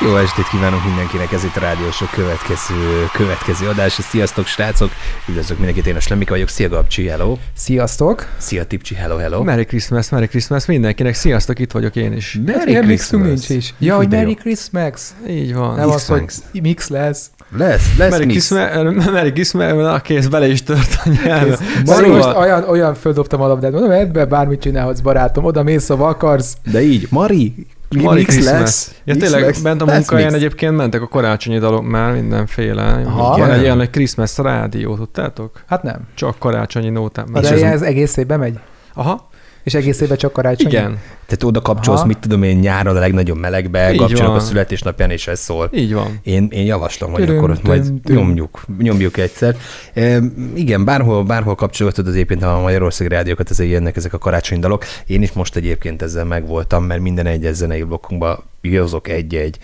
[0.00, 3.92] Jó estét kívánok mindenkinek, ez itt a Rádiósok következő, következő adás.
[3.92, 4.90] Sziasztok, srácok!
[5.28, 6.48] Üdvözlök mindenkit, én a Slemika vagyok.
[6.48, 7.36] Szia, Gabcsi, hello!
[7.56, 8.26] Sziasztok!
[8.36, 9.42] Szia, Tipcsi, hello, hello!
[9.42, 12.38] Merry Christmas, Merry Christmas mindenkinek, sziasztok, itt vagyok én is.
[12.46, 13.48] Merry Ilyen mixünk Christmas.
[13.48, 13.74] nincs is.
[13.78, 14.08] Ja, hogy.
[14.08, 15.00] Merry Christmas!
[15.28, 15.74] Így van.
[15.74, 16.24] Nem az, hogy
[16.62, 17.30] Mix lesz.
[17.56, 18.48] Lesz, lesz Merry mix.
[18.48, 21.58] Christmas, Merry Christmas, a kész bele is tört a nyelve.
[21.84, 25.88] Mari, most Szóval, olyan, olyan földobtam a labdát, mondom, ebbe bármit csinálhatsz, barátom, oda mész,
[25.88, 26.56] ha akarsz.
[26.70, 27.66] De így, Mari,
[28.02, 28.94] Merry mix lesz.
[29.04, 33.02] Ja, mix tényleg, lesz, bent a munkahelyen egyébként mentek a karácsonyi dalok már mindenféle.
[33.06, 33.38] Aha.
[33.38, 35.62] Van egy ilyen, hogy Christmas rádió, tudtátok?
[35.66, 36.00] Hát nem.
[36.14, 37.32] Csak karácsonyi nótán.
[37.32, 38.58] De ez, egész évben megy?
[38.94, 39.28] Aha,
[39.62, 40.66] És egész évben csak karácsony?
[40.66, 42.06] igen, Tehát oda kapcsolsz, Aha.
[42.06, 44.40] mit tudom én, nyáron a legnagyobb melegbe, Így kapcsolok a van.
[44.40, 45.70] születésnapján, és ez szól.
[45.74, 46.20] így van.
[46.22, 49.56] Én, én javaslom, hogy akkor ott majd tüm, nyomjuk, nyomjuk egyszer.
[49.94, 50.18] E,
[50.54, 54.84] igen, bárhol, bárhol kapcsolgatod az egyébként a Magyarország rádiókat, ezért jönnek ezek a karácsonyi dalok.
[55.06, 58.38] Én is most egyébként ezzel megvoltam, mert minden egyes zenei blokkunkban
[58.72, 59.58] hozok egy-egy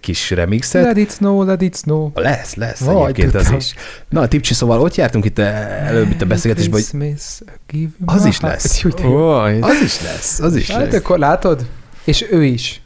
[0.00, 0.84] kis remixet.
[0.84, 2.10] Let it snow, let it snow.
[2.14, 3.56] Lesz, lesz Vaj, egyébként az tudtam.
[3.58, 3.74] is.
[4.08, 8.84] Na, Tipcsi, szóval ott jártunk itt eh, előbb itt a beszélgetésben, hogy Az is lesz.
[9.04, 11.01] Oj, az is lesz, az is Hát lesz.
[11.02, 11.66] Akkor látod?
[12.04, 12.82] És ő is.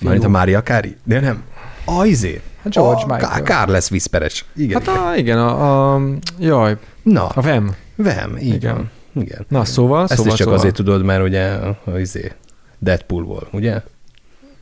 [0.00, 0.96] Mármint a Mária Kári?
[1.04, 1.42] De nem.
[1.84, 2.40] A izé.
[2.62, 3.30] Hát George a Michael.
[3.30, 4.44] Ká- Kár lesz Whisperes.
[4.56, 4.82] Igen.
[4.82, 6.00] hát a, igen, a, a,
[6.38, 7.74] jaj, Na, a VEM.
[7.96, 8.74] Vem, így Igen.
[8.74, 8.90] van.
[9.24, 9.46] Igen.
[9.48, 10.58] Na, szóval, Ezt szóval, is csak szóval.
[10.58, 12.32] azért tudod, mert ugye a, a izé,
[12.78, 13.80] Deadpoolból, ugye?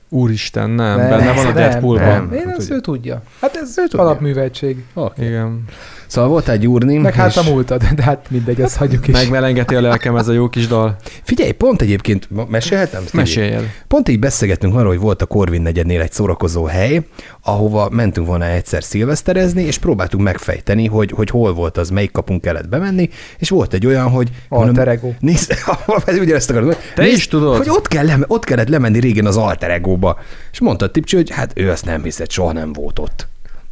[0.09, 2.07] Úristen, nem, Nem, benne van a Deadpoolban.
[2.09, 2.33] nem.
[2.33, 2.75] Én Hát ezt ugye.
[2.77, 3.23] ő tudja.
[3.41, 4.01] Hát ez Ő tudja.
[4.05, 4.85] alapműveltség.
[4.95, 5.27] Okay.
[5.27, 5.65] Igen.
[6.09, 6.97] Szóval volt egy úrni.
[6.97, 9.15] Meg hát a és múltad, de hát mindegy, azt hagyjuk is.
[9.15, 10.97] Megmelengeti a lelkem ez a jó kis dal.
[11.23, 13.03] Figyelj, pont egyébként, mesélhetem?
[13.13, 13.65] Meséljed.
[13.89, 17.07] Pont így beszélgettünk arról, hogy volt a Korvin negyednél egy szórakozó hely,
[17.43, 22.41] ahova mentünk volna egyszer szilveszterezni, és próbáltuk megfejteni, hogy, hogy hol volt az, melyik kapunk
[22.41, 24.31] kellett bemenni, és volt egy olyan, hogy...
[24.49, 25.13] Alter ego.
[25.21, 25.55] Nézd,
[26.21, 26.67] ugyanezt akarod.
[26.67, 26.87] mondani.
[26.95, 27.57] Te Nézd, is tudod?
[27.57, 30.19] Hogy ott, kell ott kellett lemenni régen az Alter Ego-ba.
[30.53, 33.29] És mondta a tipcsi, hogy hát ő azt nem hiszed, soha nem volt ott.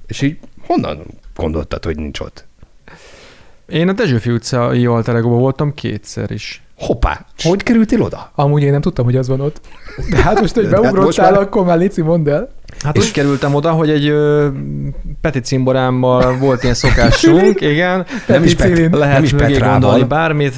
[0.06, 0.99] És így honnan
[1.37, 2.44] gondoltad, hogy nincs ott?
[3.69, 6.62] Én a Dezsőfi utcai alteregóban voltam kétszer is.
[6.78, 8.31] Hoppá, hogy kerültél oda?
[8.34, 9.60] Amúgy én nem tudtam, hogy az van ott.
[10.10, 12.50] De hát most, hogy hát most beugrottál, már- akkor már Lici, mondd el.
[12.84, 14.49] Hát úgy kerültem oda, hogy egy ö,
[15.21, 18.06] Peti cimborámmal volt ilyen szokásunk, igen.
[18.27, 18.94] Nem is, Peti Pet.
[18.94, 19.78] Lehet nem is mögé Petrával.
[19.81, 20.54] gondolni bármit.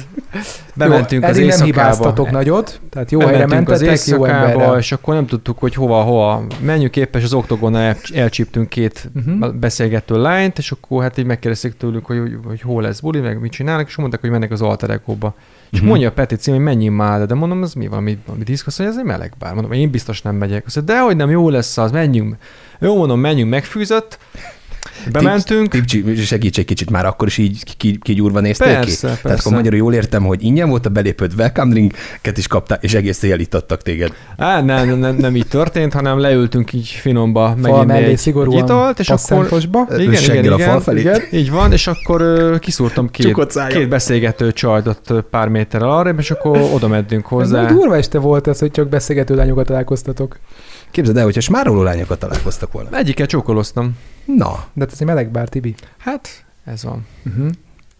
[0.75, 1.65] Bementünk jó, az eddig nem éjszakába.
[1.65, 4.77] hibáztatok nagyot, tehát jó helyre Bementünk az mentetek, jó éjszakába, emberrel.
[4.77, 9.09] és akkor nem tudtuk, hogy hova, hova menjünk éppen, és az oktogonnal el, elcsíptünk két
[9.15, 9.53] uh-huh.
[9.53, 13.39] beszélgető lányt, és akkor hát így megkérdezték tőlük, hogy, hogy, hogy hol lesz buli, meg
[13.39, 15.35] mit csinálnak, és mondták, hogy mennek az alterekóba.
[15.71, 15.87] És Mhm.
[15.87, 18.67] mondja a Peti cím, hogy menjünk már, de mondom, ez mi van, mi, mi diszk,
[18.67, 19.53] azt mondja, ez egy meleg bár.
[19.53, 20.65] Mondom, én biztos nem megyek.
[20.65, 22.35] Azt mondja, de hogy nem, jó lesz az, menjünk.
[22.79, 24.17] Jó, mondom, menjünk, megfűzött.
[25.11, 25.67] Bementünk.
[25.67, 28.73] Tipcsi, segíts egy kicsit, már akkor is így ki- kigyúrva néztél ki?
[28.73, 29.39] Persze, Tehát persze.
[29.39, 33.23] akkor magyarul jól értem, hogy ingyen volt a belépőd, welcome drinket is kaptál, és egész
[33.23, 34.13] éjjel itt adtak téged.
[34.37, 38.99] Á, nem, nem, nem, nem így történt, hanem leültünk így finomba, mellé egy szigorúan italt,
[38.99, 39.47] és akkor.
[39.97, 40.67] Igen, Seggel igen, a igen.
[40.69, 40.99] fal felé.
[40.99, 41.21] Igen.
[41.31, 44.53] Így van, és akkor kiszúrtam két, két beszélgető
[45.07, 47.61] ö, pár méterrel arra, és akkor oda mentünk Ez hozzá.
[47.61, 50.37] nagy durva este volt ez, hogy csak beszélgető lányokat találkoztatok.
[50.91, 52.97] Képzeld el, hogyha smároló lányokat találkoztak volna.
[52.97, 53.97] Egyikkel csókoloztam.
[54.25, 55.75] Na, De ez egy meleg bár, Tibi.
[55.97, 56.29] Hát,
[56.65, 57.05] ez van.
[57.25, 57.45] Uh-huh.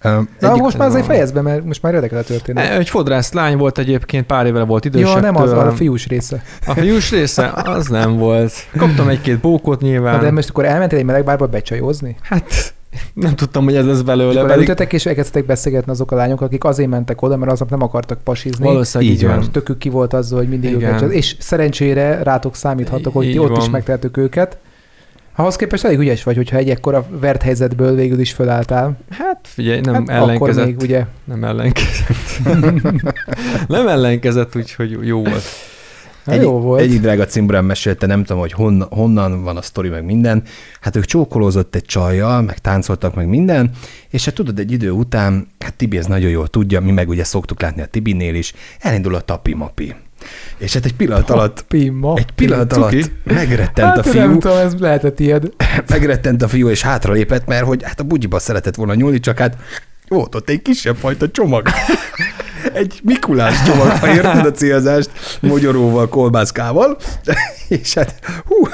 [0.04, 1.16] um, Na, egyik, most már azért van.
[1.16, 2.70] fejezd be, mert most már érdekel a történet.
[2.72, 5.16] Egy fodrász lány volt egyébként, pár évvel volt idősebb.
[5.16, 5.68] Jó, nem az, tőlem.
[5.68, 6.44] a fiús része.
[6.66, 7.52] A fiús része?
[7.56, 8.54] Az nem volt.
[8.78, 10.20] Kaptam egy-két bókot Na, nyilván.
[10.22, 12.16] de most akkor elmentél egy melegbárba becsajozni?
[12.22, 12.74] Hát,
[13.14, 14.30] nem tudtam, hogy ez lesz És belőle.
[14.30, 17.70] akkor Pedig elütöttek és elkezdtek beszélgetni azok a lányok, akik azért mentek oda, mert aznap
[17.70, 18.66] nem akartak pasizni.
[18.66, 19.40] valószínűleg Így van.
[19.40, 20.94] És tökük ki volt azzal, hogy mindig Igen.
[20.94, 21.12] őket.
[21.12, 23.70] És szerencsére rátok számíthatok, hogy Így ti ott is van.
[23.72, 24.58] megtehetők őket.
[25.36, 28.98] Ahhoz képest elég ügyes vagy, hogyha egy ekkora vert helyzetből végül is fölálltál.
[29.10, 30.66] Hát figyelj, nem hát akkor ellenkezett.
[30.66, 32.40] még ugye Nem ellenkezett.
[33.68, 35.44] nem ellenkezett, úgyhogy jó volt.
[36.30, 36.82] Hát egy, jó volt.
[36.82, 40.44] Egyik drága cimborán mesélte, nem tudom, hogy honnan, honnan van a sztori, meg minden.
[40.82, 43.72] Hát ők csókolózott egy csajjal, meg táncoltak, meg minden,
[44.10, 47.24] és hát tudod, egy idő után, hát Tibi ez nagyon jól tudja, mi meg ugye
[47.24, 49.96] szoktuk látni a Tibinél is, elindul a tapi-mapi.
[50.58, 52.18] És hát egy pillanat alatt Pima.
[52.18, 52.82] egy pillanat Cuki.
[52.82, 55.50] alatt megrettent hát a nem fiú, tudom, ez lehetett ilyed.
[55.90, 59.58] megrettent a fiú, és hátralépett, mert hogy hát a bugyiba szeretett volna nyúlni, csak hát
[60.08, 61.68] volt ott egy kisebb fajta csomag.
[62.80, 65.10] egy Mikulás csomag, ha érted a célzást,
[65.40, 66.98] mogyoróval, kolbászkával,
[67.68, 68.68] és hát hú,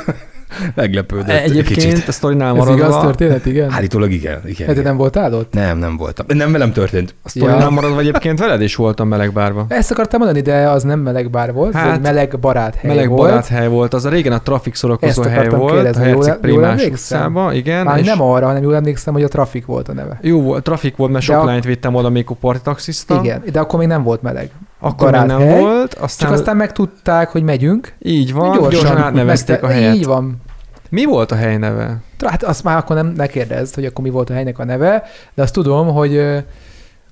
[0.75, 2.07] meglepődött egy Egyébként kicsit.
[2.07, 3.71] a sztorinál Ez igaz maradva, történet, igen?
[3.71, 4.67] Állítólag igen, igen.
[4.67, 4.83] Hát igen.
[4.87, 5.53] nem voltál ott?
[5.53, 6.25] Nem, nem voltam.
[6.29, 7.15] Nem velem történt.
[7.23, 7.69] a sztorinál Ja.
[7.69, 9.65] maradva egyébként veled is voltam melegbárba.
[9.69, 12.89] Ezt akartam mondani, de az nem meleg bár volt, hát, ez egy meleg barát hely
[12.89, 13.21] Meleg volt.
[13.29, 16.83] barát hely volt, az a régen a trafik szórakozó hely volt, kérdezni, a Herceg Primás
[16.85, 17.85] utcában, igen.
[17.85, 20.19] Már és nem arra, hanem jól emlékszem, hogy a trafik volt a neve.
[20.21, 23.19] Jó volt, trafik volt, mert sok a- lányt vittem oda, amikor partitaxiszta.
[23.23, 24.49] Igen, de akkor még nem volt meleg.
[24.89, 27.93] Akkor még nem baráthely, volt, Csak aztán, aztán megtudták, hogy megyünk.
[27.99, 29.95] így van, gyorsan, gyorsan átnevezték a helyet.
[29.95, 30.41] Így van.
[30.89, 31.97] Mi volt a hely neve?
[32.25, 35.03] Hát azt már akkor nem ne kérdezd, hogy akkor mi volt a helynek a neve,
[35.33, 36.21] de azt tudom, hogy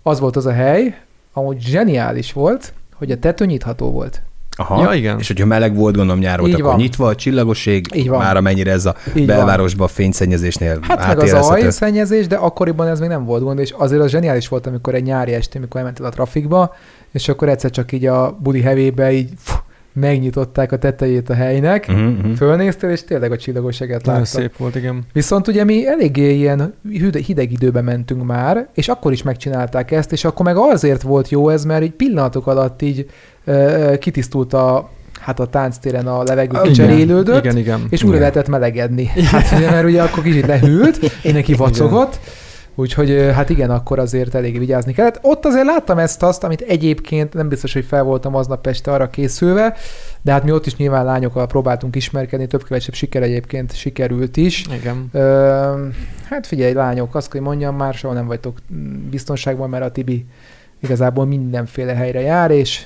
[0.03, 0.97] az volt az a hely,
[1.33, 4.21] amúgy zseniális volt, hogy a tető nyitható volt.
[4.57, 4.81] Aha.
[4.83, 5.19] Ja, igen.
[5.19, 6.79] És hogyha meleg volt, gondolom nyár volt, Így akkor van.
[6.79, 8.19] nyitva, a csillagoség, Így van.
[8.19, 12.99] már amennyire ez a Így belvárosban a fényszennyezésnél Hát meg az ajszennyezés, de akkoriban ez
[12.99, 16.05] még nem volt gond, és azért az zseniális volt, amikor egy nyári este, amikor elmentél
[16.05, 16.73] a trafikba,
[17.13, 19.55] és akkor egyszer csak így a budi hevébe így fú,
[19.93, 22.31] megnyitották a tetejét a helynek, mhm.
[22.31, 24.41] fölnéztél, és tényleg a csillagosságet Nagyon láttad.
[24.41, 25.03] szép volt, igen.
[25.13, 26.73] Viszont ugye mi eléggé ilyen
[27.25, 31.49] hideg időben mentünk már, és akkor is megcsinálták ezt, és akkor meg azért volt jó
[31.49, 33.09] ez, mert így pillanatok alatt így
[33.45, 34.89] ö, kitisztult a,
[35.19, 36.63] hát a tánctéren a levegő Igen.
[36.63, 37.87] kicserélődött, Igen, igen.
[37.89, 38.19] és újra Igen.
[38.19, 39.05] lehetett melegedni.
[39.31, 42.19] Hát ugye, mert ugye akkor kicsit lehűlt, én neki vacogott,
[42.75, 45.19] úgyhogy hát igen, akkor azért elég vigyázni kellett.
[45.21, 49.75] Ott azért láttam ezt-azt, amit egyébként nem biztos, hogy fel voltam aznap este arra készülve,
[50.21, 54.65] de hát mi ott is nyilván lányokkal próbáltunk ismerkedni, több kevesebb siker egyébként sikerült is.
[54.79, 55.09] Igen.
[55.11, 55.87] Ö,
[56.29, 58.57] hát figyelj, lányok, azt, hogy mondjam, már soha nem vagytok
[59.09, 60.25] biztonságban, mert a Tibi
[60.79, 62.85] igazából mindenféle helyre jár, és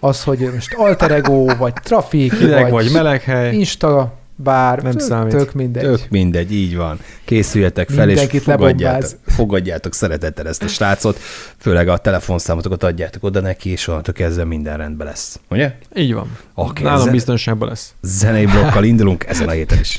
[0.00, 3.54] az, hogy most alter ego, vagy trafik, Hideg vagy, vagy meleg hely.
[3.54, 5.36] Insta, bár, Nem tök, számít.
[5.36, 5.82] tök mindegy.
[5.82, 6.98] Tök mindegy, így van.
[7.24, 11.18] Készüljetek fel, Mindenkit és fogadjátok, fogadjátok szeretettel ezt a srácot,
[11.58, 15.40] főleg a telefonszámotokat adjátok oda neki, és onnantól kezdve minden rendben lesz.
[15.50, 15.72] Ugye?
[15.96, 16.36] Így van.
[16.54, 17.94] Oké, Nálam zen- biztonságban lesz.
[18.02, 19.96] zenei blokkal indulunk ezen a héten is.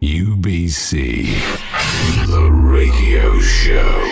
[0.00, 0.90] UBC,
[2.26, 4.06] the radio show.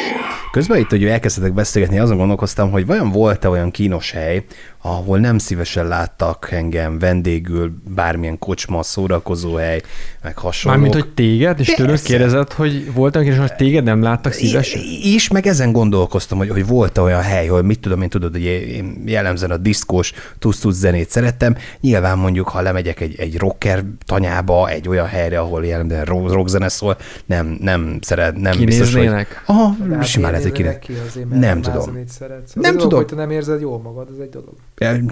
[0.50, 4.44] Közben itt, hogy elkezdtek beszélgetni, azon gondolkoztam, hogy vajon volt-e olyan kínos hely,
[4.87, 9.83] ahol nem szívesen láttak engem vendégül, bármilyen kocsma, szórakozó hely,
[10.23, 10.81] meg hasonlók.
[10.81, 12.06] Mármint, hogy téged, és Persze.
[12.06, 14.81] kérdezett, hogy voltam és hogy téged nem láttak szívesen?
[15.03, 18.43] Is, meg ezen gondolkoztam, hogy, hogy volt olyan hely, hogy mit tudom én, tudod, hogy
[18.44, 21.56] én jellemzően a diszkós tusz zenét szerettem.
[21.81, 26.69] Nyilván mondjuk, ha lemegyek egy, egy rocker tanyába, egy olyan helyre, ahol jellemzően rock, rockzene
[26.69, 29.00] szól, nem, nem szeret, nem biztos, hogy...
[29.00, 29.43] Kinéznének?
[29.47, 30.79] Aha, simán lehet, hogy kinek.
[30.79, 32.05] ki azért, Nem tudom.
[32.09, 32.53] szeretsz.
[32.55, 32.99] Nem tudom.
[32.99, 34.55] hogy te nem érzed jól magad, ez egy dolog.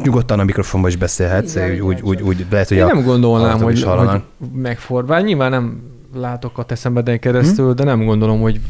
[0.02, 2.87] Nyugodtan a mikrofonba is beszélhetsz, Igen, úgy, igen, úgy, úgy, úgy, lehet, hogy Én a
[2.87, 4.20] nem gondolnám, hogy, hogy
[4.55, 5.20] megfordul.
[5.20, 5.82] Nyilván nem
[6.14, 8.61] látok a te szemeden keresztül, de nem gondolom, hogy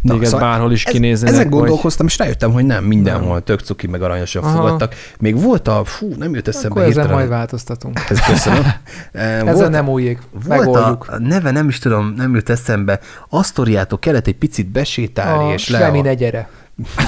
[0.00, 1.34] Na, téged szóval bárhol is kinéznének.
[1.34, 3.42] Ezen vagy- gondolkoztam, és rájöttem, hogy nem mindenhol Nem.
[3.42, 4.56] tök cuki, meg aranyosan Aha.
[4.56, 4.94] fogadtak.
[5.18, 7.14] Még volt a, fú, nem jut eszembe Akkor ezen hirtelen.
[7.18, 8.00] majd változtatunk.
[8.10, 8.62] Ez köszönöm.
[9.12, 10.18] Eh, Ezen volt, nem újjék.
[10.30, 11.06] volt Megoldjuk.
[11.08, 13.00] a, a neve, nem is tudom, nem jut eszembe.
[13.28, 16.48] Asztoriától kellett egy picit besétálni, A és le Semmi a, ne gyere.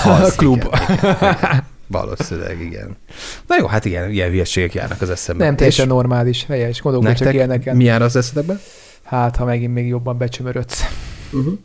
[0.05, 0.65] az, a klub.
[0.93, 1.63] Igen.
[2.01, 2.97] Valószínűleg, igen.
[3.47, 5.45] Na jó, hát igen, ilyen hülyeségek járnak az eszembe.
[5.45, 6.81] Nem teljesen És normális, helyes.
[6.81, 7.77] Gondolkodj csak ilyeneken.
[7.77, 8.59] mi jár az eszedbe?
[9.03, 10.85] Hát, ha megint még jobban becsömörödsz.
[11.33, 11.59] Uh-huh.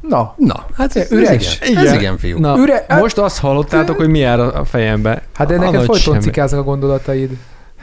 [0.00, 1.60] Na, Na, hát ez, Üres.
[1.60, 2.38] Ez igen, ez igen fiú.
[2.38, 5.22] Na, Üre- most azt hallottátok, hogy mi jár a fejembe.
[5.34, 7.30] hát de neked folyton cikáznak a gondolataid.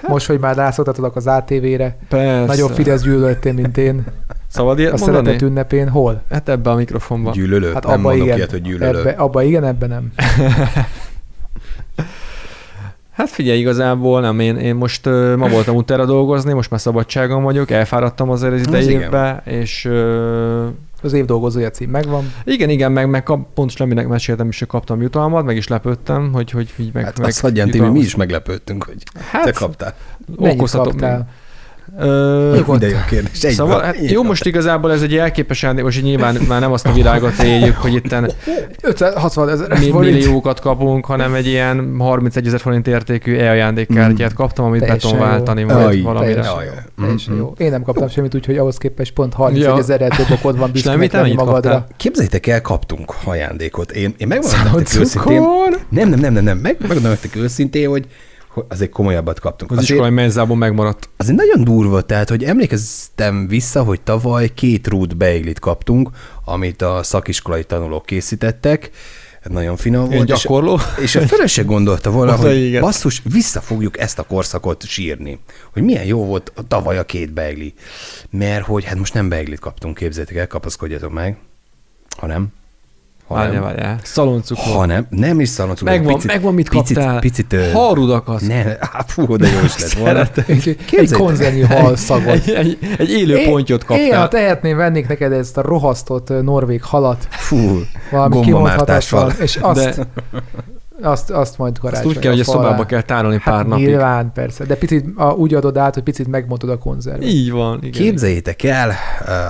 [0.07, 2.45] Most, hogy már rászoktatodok az ATV-re, Persze.
[2.45, 4.05] nagyobb Fidesz gyűlöltél, mint én.
[4.47, 5.25] Szabad ilyet A mondani?
[5.25, 6.21] szeretet ünnepén hol?
[6.31, 7.31] Hát ebbe a mikrofonba.
[7.31, 7.73] Gyűlölő?
[7.73, 8.35] Hát nem abba igen.
[8.35, 8.99] ilyet, hogy gyűlölő.
[8.99, 10.11] Ebbe, abba igen, ebben nem.
[13.13, 17.43] Hát figyelj, igazából nem, én, én most uh, ma voltam utára dolgozni, most már szabadságon
[17.43, 20.65] vagyok, elfáradtam azért az évbe, és uh,
[21.03, 22.33] Az év dolgozója cím megvan.
[22.43, 26.31] igen, igen, meg, meg kap, pont Sleminek meséltem is, hogy kaptam jutalmat, meg is lepődtem,
[26.33, 29.95] hogy, hogy így meg, Hát meg azt hagyján, mi is meglepődtünk, hogy hát, te kaptál.
[30.37, 31.29] Mennyit okozhatok kaptál?
[31.99, 32.57] Ö.
[32.79, 33.43] De jó kérdés.
[33.43, 34.25] Egy Szóval, van, hát így jó, van.
[34.25, 38.11] most igazából ez egy elképes most nyilván már nem azt a világot éljük, hogy itt
[38.81, 45.11] 560 ezer milliókat kapunk, hanem egy ilyen 31 ezer forint értékű e-ajándékkártyát kaptam, amit Teljesen
[45.13, 45.17] jó.
[45.19, 46.33] váltani Aj, majd valamire.
[46.33, 46.83] Teljesen jaj.
[46.99, 47.41] Teljesen Mhm.
[47.41, 47.53] jó.
[47.57, 49.77] Én nem kaptam semmit, úgyhogy ahhoz képest pont 31 Ja.
[49.77, 50.71] ezerrel több okod van
[51.21, 51.69] mennyit magadra.
[51.71, 51.87] kaptál?
[51.97, 53.91] Képzeljétek el, kaptunk ajándékot.
[53.91, 55.41] Én, én megmondom nektek őszintén.
[55.89, 56.57] Nem, nem, nem, nem, nem.
[56.57, 58.05] Meg, megmondom nektek őszintén, hogy
[58.67, 59.71] azért komolyabbat kaptunk.
[59.71, 61.09] Az Azért, iskolai menzából megmaradt.
[61.17, 66.09] azért nagyon durva, tehát, hogy emlékeztem vissza, hogy tavaly két rút beiglit kaptunk,
[66.45, 68.89] amit a szakiskolai tanulók készítettek.
[69.43, 70.29] Nagyon finom volt.
[70.29, 70.79] és- gyakorló.
[71.01, 72.81] És a feleség gondolta volna, hogy igen.
[72.81, 75.39] basszus, vissza fogjuk ezt a korszakot sírni.
[75.73, 77.73] Hogy milyen jó volt a tavaly a két beigli.
[78.29, 81.37] Mert hogy hát most nem beiglit kaptunk, képzeljétek el, kapaszkodjatok meg.
[82.17, 82.41] Ha nem.
[82.41, 82.62] Ha
[83.33, 83.63] Várjál, nem.
[83.63, 83.99] várjál.
[84.03, 84.63] Szaloncukor.
[84.73, 85.95] Ha nem, nem is szaloncukrot.
[85.95, 87.19] Megvan, picit, megvan, mit picit, kaptál.
[87.19, 88.41] Picit, ö, Harudakat.
[88.41, 90.27] ne, á, fú, de jó is lett volna.
[90.47, 92.27] Egy, egy konzervnyi hal szagot.
[92.33, 94.27] Egy, egy, egy élő Én- pontyot Én, ha kaptál.
[94.27, 99.31] tehetném, vennék neked ezt a rohasztott norvég halat, Fú, valami gombamártással.
[99.41, 100.07] és azt De
[101.03, 103.85] Azt, azt majd Azt karácsony úgy kell, hogy a szobába kell tárolni Hát pár napig.
[103.85, 104.65] nyilván, persze.
[104.65, 107.27] De picit a, úgy adod át, hogy picit megmondod a konzervet.
[107.27, 107.91] Így van, igen.
[107.91, 108.91] Képzeljétek el,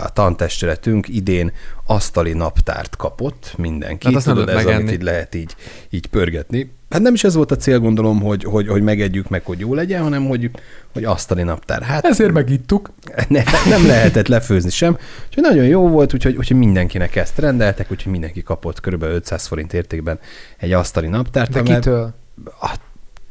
[0.03, 1.51] a tantestületünk idén
[1.85, 4.05] asztali naptárt kapott mindenki.
[4.07, 4.97] Hát azt Tudod, ez, lehet amit megenni.
[4.97, 5.55] így lehet így,
[5.89, 6.71] így pörgetni.
[6.93, 9.73] Hát nem is ez volt a cél, gondolom, hogy, hogy, hogy megegyük meg, hogy jó
[9.73, 10.49] legyen, hanem hogy,
[10.93, 11.81] hogy asztali naptár.
[11.81, 12.91] Hát Ezért megittuk.
[13.27, 14.97] ne, nem lehetett lefőzni sem.
[15.27, 19.03] Úgyhogy nagyon jó volt, úgyhogy, úgyhogy mindenkinek ezt rendeltek, úgyhogy mindenki kapott kb.
[19.03, 20.19] 500 forint értékben
[20.57, 21.51] egy asztali naptárt.
[21.51, 22.13] De kitől?
[22.61, 22.75] A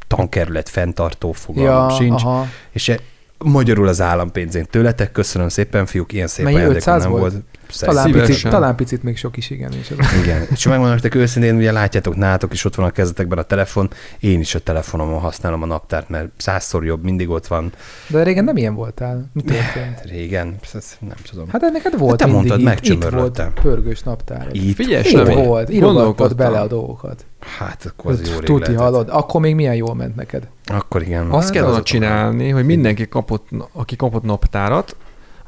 [0.06, 2.22] tankerület fenntartó fogalmam Ja, sincs.
[2.22, 2.46] aha.
[2.70, 2.98] És e-
[3.44, 5.12] magyarul az állampénzén tőletek.
[5.12, 7.32] Köszönöm szépen, fiúk, ilyen szép Mennyi, ajándékom 500 nem volt?
[7.32, 7.44] volt.
[7.78, 8.26] Talán Szívesen.
[8.26, 9.72] picit, talán picit még sok is, igen.
[9.72, 10.06] És az...
[10.22, 10.46] Igen.
[10.50, 14.40] És megmondom nektek őszintén, ugye látjátok, nálatok is ott van a kezetekben a telefon, én
[14.40, 17.72] is a telefonomon használom a naptárt, mert százszor jobb, mindig ott van.
[18.06, 19.30] De régen nem ilyen voltál.
[19.32, 20.00] Mi történt?
[20.04, 20.56] Régen,
[21.00, 21.48] nem tudom.
[21.48, 24.48] Hát ennek hát volt te mindig mondtad, itt, itt volt pörgős naptár.
[24.52, 27.24] Itt, Figyelj, Itt volt, írogattad bele a dolgokat.
[27.58, 29.08] Hát akkor az jó rég Tuti, hallod?
[29.10, 30.48] Akkor még milyen jól ment neked.
[30.66, 31.30] Akkor igen.
[31.30, 34.96] Azt Hát kellene azok- csinálni, hogy mindenki kapott, aki kapott naptárat,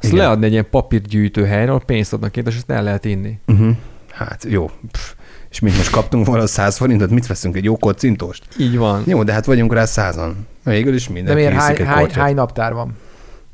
[0.01, 0.25] azt Igen.
[0.25, 3.39] leadni egy ilyen papírgyűjtő helyre, ahol pénzt adnak érte, és ezt el lehet inni.
[3.47, 3.75] Uh-huh.
[4.11, 4.69] Hát jó.
[4.91, 5.11] Pff.
[5.49, 8.43] És mit most kaptunk volna 100 forintot, mit veszünk, egy jó kocintost?
[8.59, 9.03] Így van.
[9.05, 10.47] Jó, de hát vagyunk rá százan.
[10.63, 12.97] Végül is De mindenki miért hány, hány, hány naptár van?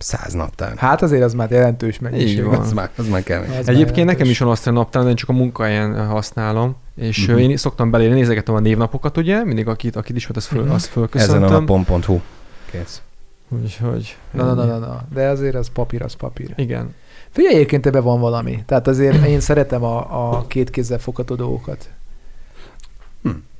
[0.01, 0.73] Száz naptár.
[0.77, 2.27] Hát azért az már jelentős mennyiség.
[2.37, 2.59] Így van.
[2.59, 3.49] Az már, az már kemény.
[3.49, 4.29] Az már Egyébként nekem jelentős.
[4.29, 7.41] is van azt a naptár, de én csak a munkahelyen használom, és uh-huh.
[7.41, 10.71] én szoktam belére nézegetem a névnapokat, ugye, mindig akit, akit ismert, azt, föl, Mhm.
[10.71, 11.43] azt Ezen fölköszöntöm.
[11.43, 12.19] a napon.hu.
[12.71, 13.01] Kész.
[13.49, 14.17] Úgyhogy...
[14.31, 15.01] Na, na, na, na, na.
[15.13, 16.53] De azért az papír, az papír.
[16.55, 16.93] Igen.
[17.29, 18.63] Figyelj, egyébként ebben van valami.
[18.65, 19.97] Tehát azért én szeretem a,
[20.37, 21.89] a két kézzel fogható dolgokat.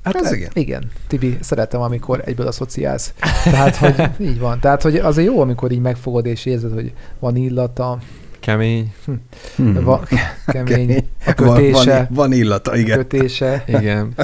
[0.02, 0.08] Hm.
[0.10, 0.50] Hát Ez e- igen.
[0.54, 0.90] igen.
[1.06, 3.14] Tibi, szeretem, amikor egyből asszociálsz.
[3.44, 3.94] Tehát, hogy
[4.28, 4.60] így van.
[4.60, 7.98] Tehát, hogy azért jó, amikor így megfogod és érzed, hogy van illata,
[8.40, 8.92] Kemény.
[9.56, 9.84] Hmm.
[9.84, 10.00] van
[10.46, 12.96] kemény, a Van, kötése, van, van illata, igen.
[12.96, 13.64] kötése.
[13.78, 14.14] Igen.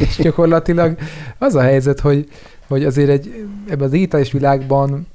[0.00, 0.98] És gyakorlatilag
[1.38, 2.28] az a helyzet, hogy,
[2.68, 5.06] hogy azért egy, ebben a digitális világban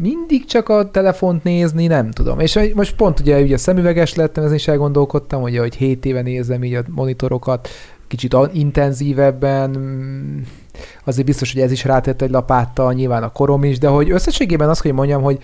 [0.00, 2.40] mindig csak a telefont nézni, nem tudom.
[2.40, 6.64] És most pont ugye, ugye szemüveges lettem, ezen is elgondolkodtam, ugye, hogy 7 éve nézem
[6.64, 7.68] így a monitorokat,
[8.06, 10.40] kicsit intenzívebben, mm,
[11.04, 14.68] azért biztos, hogy ez is rátett egy lapáttal, nyilván a korom is, de hogy összességében
[14.68, 15.38] azt, hogy mondjam, hogy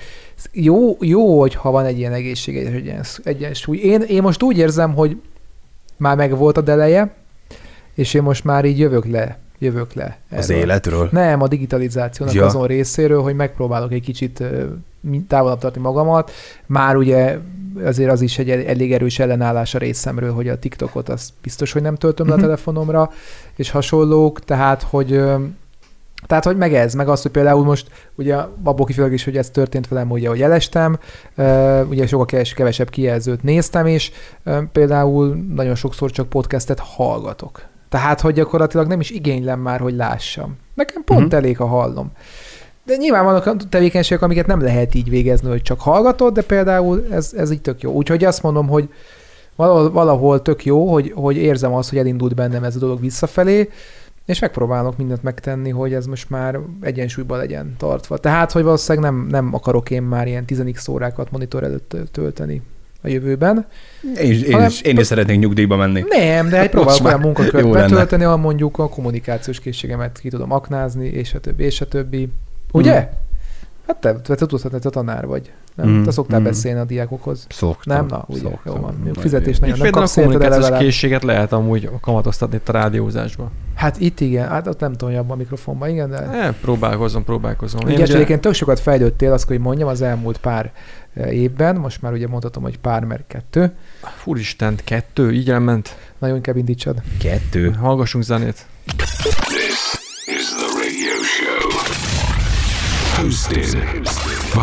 [0.53, 3.77] jó, jó hogyha van egy ilyen egészséges egyens- egyensúly.
[3.77, 5.21] Én, én most úgy érzem, hogy
[5.97, 7.15] már meg volt a deleje,
[7.95, 10.19] és én most már így jövök le, jövök le.
[10.31, 10.63] Az erről.
[10.63, 11.09] életről.
[11.13, 12.45] Nem, a digitalizációnak Ja.
[12.45, 14.43] azon részéről, hogy megpróbálok egy kicsit
[15.29, 16.31] távolabb tartani magamat.
[16.67, 17.39] Már ugye
[17.85, 21.73] azért az is egy el- elég erős ellenállás a részemről, hogy a TikTokot azt biztos,
[21.73, 22.45] hogy nem töltöm le a Mhm.
[22.45, 23.11] telefonomra,
[23.57, 25.21] és hasonlók, tehát hogy
[26.27, 29.51] tehát, hogy meg ez, meg az, hogy például most, ugye abból kifolyólag is, hogy ez
[29.51, 30.99] történt velem, ugye, hogy elestem,
[31.89, 34.11] ugye sokkal keves, kevesebb kijelzőt néztem, és
[34.73, 37.63] például nagyon sokszor csak podcastet hallgatok.
[37.97, 40.57] Tehát, hogy gyakorlatilag nem is igénylem már, hogy lássam.
[40.75, 41.35] Nekem pont uh-huh.
[41.35, 42.11] elég, ha hallom.
[42.85, 47.33] De nyilván vannak tevékenységek, amiket nem lehet így végezni, hogy csak hallgatod, de például ez,
[47.37, 47.93] ez így tök jó.
[47.93, 48.89] Úgyhogy azt mondom, hogy
[49.55, 53.71] valahol, valahol tök jó, hogy, hogy érzem azt, hogy elindult bennem ez a dolog visszafelé,
[54.27, 58.19] és megpróbálok mindent megtenni, hogy ez most már egyensúlyban legyen tartva.
[58.19, 62.63] Tehát, hogy valószínűleg nem, nem akarok én már ilyen 10 órákat monitor előtt tölteni
[63.03, 63.67] a jövőben.
[64.21, 66.05] Én, is- én, is, én is szeretnék nyugdíjba menni.
[66.09, 70.53] Nem, de egy Most próbálok olyan munkakört betölteni, ahol mondjuk a kommunikációs készségemet ki tudom
[70.53, 72.29] aknázni, és a többi, és a többi.
[72.73, 73.01] Ugye?
[73.01, 73.25] Mm.
[73.87, 75.53] Hát te, te tudhatod, te tanár vagy.
[75.77, 75.89] Nem?
[75.89, 76.45] Mm, Te szoktál mm.
[76.45, 77.47] beszélni a diákokhoz.
[77.49, 77.97] Szoktam.
[77.97, 78.07] Nem?
[78.07, 78.75] Na, ugye, szoktam.
[78.75, 78.95] jó van.
[78.99, 83.51] Nagyon fizetés nagyon nem a kapsz de kommunikációs készséget lehet amúgy kamatoztatni itt a rádiózásba.
[83.75, 86.17] Hát itt igen, hát ott nem tudom, hogy abban a mikrofonban, igen, de...
[86.17, 87.81] E, próbálkozom, próbálkozom.
[87.81, 90.73] Én Ugye, ugye, egyébként tök sokat fejlődtél, azt hogy mondjam, az elmúlt pár eh,
[91.31, 93.73] évben, most már ugye mondhatom, hogy pár, mert kettő.
[94.25, 95.97] Úristen, kettő, így elment.
[96.19, 97.03] Nagyon inkább indítsad.
[97.19, 97.71] Kettő.
[97.71, 98.67] Hallgassunk zenét.
[98.97, 101.71] This is the radio show.
[103.23, 104.06] Hosted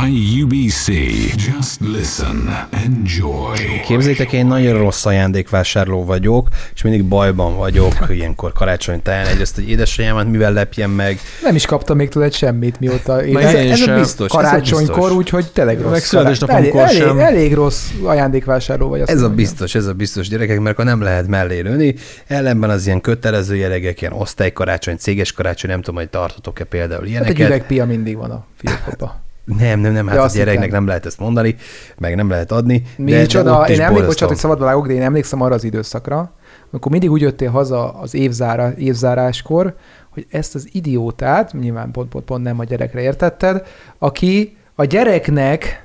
[0.02, 0.88] by UBC.
[1.36, 2.68] Just listen.
[2.72, 3.82] Enjoy.
[3.86, 9.26] Képzétek, én nagyon rossz ajándékvásárló vagyok, és mindig bajban vagyok, ilyenkor karácsony táján.
[9.26, 11.20] Egyrészt, hogy édesanyámat mivel lepjem meg.
[11.44, 14.26] Nem is kaptam még tőled semmit, mióta én Ez, ez biztos.
[14.28, 15.12] ez a karácsonykor, biztos.
[15.12, 15.92] úgyhogy tényleg rossz.
[15.92, 17.10] Meg születésnapomkor elég, sem.
[17.20, 19.02] elég, elég rossz ajándékvásárló vagy.
[19.06, 21.96] Ez a biztos, ez a biztos gyerekek, mert akkor nem lehet mellé lőni.
[22.28, 27.04] Ellenben az ilyen kötelező jellegek, ilyen osztálykarácsony, céges karácsony, nem tudom, hogy tartotok-e például Hát
[27.06, 27.46] egy ilyeneket.
[27.48, 29.22] üvegpia mindig van a fiókban.
[29.46, 30.70] Nem, nem, nem, hát a gyereknek hittem.
[30.70, 31.56] nem lehet ezt mondani,
[31.98, 32.84] meg nem lehet adni.
[32.98, 35.64] Mi de, csoda, de én emlékszem, bocsánat, hogy szabadba vágok, de én emlékszem arra az
[35.64, 36.32] időszakra,
[36.72, 39.76] amikor mindig úgy jöttél haza az évzára, évzáráskor,
[40.10, 45.84] hogy ezt az idiótát, nyilván pont, pont, pont nem a gyerekre értetted, aki a gyereknek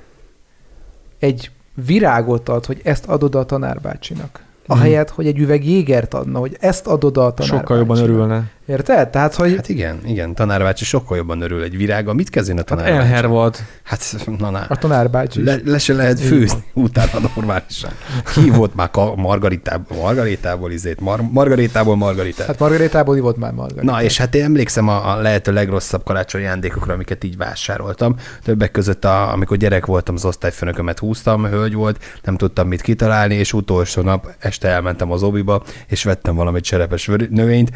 [1.18, 1.50] egy
[1.86, 4.46] virágot ad, hogy ezt adod a tanárbácsinak.
[4.66, 8.50] ahelyett, hogy egy üveg jégert adna, hogy ezt adod a tanár Sokkal jobban örülne.
[8.68, 9.08] Érted?
[9.08, 12.12] Tehát, hogy Hát igen, igen, tanárvácsi sokkal jobban örül egy virága.
[12.12, 12.96] Mit kezdjen a Hát tanárvácsi?
[13.06, 13.56] elhervad.
[13.82, 14.64] Hát, na, na.
[14.68, 17.90] a tanárbácsi Le, le se lehet főzni utána normálisan.
[18.34, 22.46] Ki volt már ka- margaritából, margaritából izét, mar- margaritából margaritát.
[22.46, 23.82] Hát Margaritából ivott már Margarit.
[23.90, 28.16] Na, és hát én emlékszem a, a lehető legrosszabb karácsonyi ajándékokra, amiket így vásároltam.
[28.44, 33.34] Többek között, a, amikor gyerek voltam, az osztályfőnökömet húztam, hölgy volt, nem tudtam mit kitalálni,
[33.34, 37.70] és utolsó nap este elmentem az obiba, és vettem valami cserepes növényt,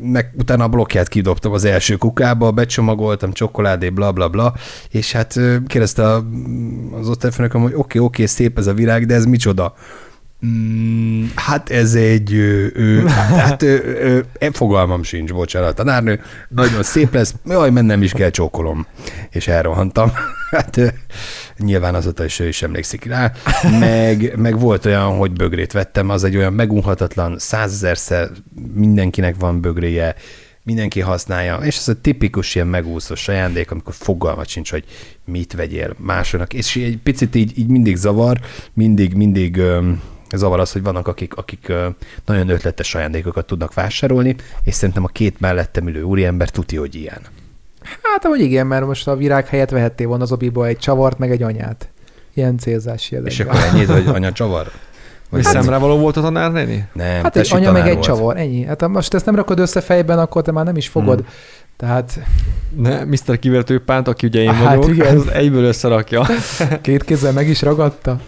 [0.00, 4.54] aminek utána a blokkját kidobtam az első kukába, becsomagoltam, csokoládé, bla bla bla,
[4.90, 6.04] és hát kérdezte
[6.92, 9.74] az osztályfőnököm, hogy oké, okay, oké, okay, szép ez a virág, de ez micsoda?
[10.46, 16.82] Mm, hát ez egy, ö, ö, hát ö, ö, ö, fogalmam sincs, bocsánat, tanárnő, nagyon
[16.82, 18.86] szép lesz, jaj, mennem is kell, csókolom.
[19.30, 20.12] És elrohantam.
[20.50, 20.86] Hát ö,
[21.58, 23.32] nyilván azóta is ő is emlékszik rá.
[23.78, 28.28] Meg, meg volt olyan, hogy bögrét vettem, az egy olyan megunhatatlan, százezerszer
[28.74, 30.14] mindenkinek van bögréje,
[30.62, 34.84] mindenki használja, és ez a tipikus ilyen megúszós ajándék, amikor fogalmat sincs, hogy
[35.24, 38.40] mit vegyél másoknak, és egy picit így, így mindig zavar,
[38.74, 40.02] mindig, mindig öm,
[40.36, 41.72] zavar az, hogy vannak, akik, akik
[42.24, 47.20] nagyon ötletes ajándékokat tudnak vásárolni, és szerintem a két mellettem ülő úriember tuti, hogy ilyen.
[48.02, 51.30] Hát, hogy igen, mert most a virág helyett vehettél volna az obiba egy csavart, meg
[51.30, 51.88] egy anyát.
[52.34, 53.32] Ilyen célzás jelleggel.
[53.32, 54.70] És akkor ennyit, hogy anya csavar?
[55.30, 56.88] Vagy hát, szemre való volt a tanárnéni?
[56.92, 58.04] Nem, Hát egy anya meg egy volt.
[58.04, 58.64] csavar, ennyi.
[58.64, 61.18] Hát ha most ezt nem rakod össze fejben, akkor te már nem is fogod.
[61.18, 61.28] Hmm.
[61.78, 62.20] Tehát
[62.76, 63.38] Ne, Mr.
[63.38, 65.16] Kivertő Pánt, aki ugye én Hát vagyok, igen.
[65.16, 66.26] az egyből összerakja.
[66.82, 68.20] két kézzel meg is ragadta.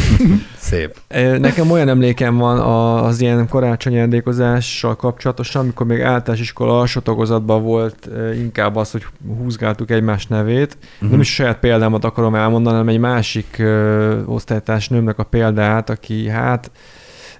[0.58, 0.96] Szép.
[1.38, 7.00] Nekem olyan emlékem van a- az ilyen karácsonyi ajándékozással kapcsolatosan, amikor még általános iskola alsó
[7.00, 9.06] tagozatban volt inkább az, hogy
[9.38, 10.76] húzgáltuk egymás nevét.
[10.78, 10.86] Mhm.
[10.94, 11.10] Uh-huh.
[11.10, 16.28] Nem is saját példámat akarom elmondani, hanem egy másik ö, osztálytárs nőmnek a példát, aki
[16.28, 16.70] hát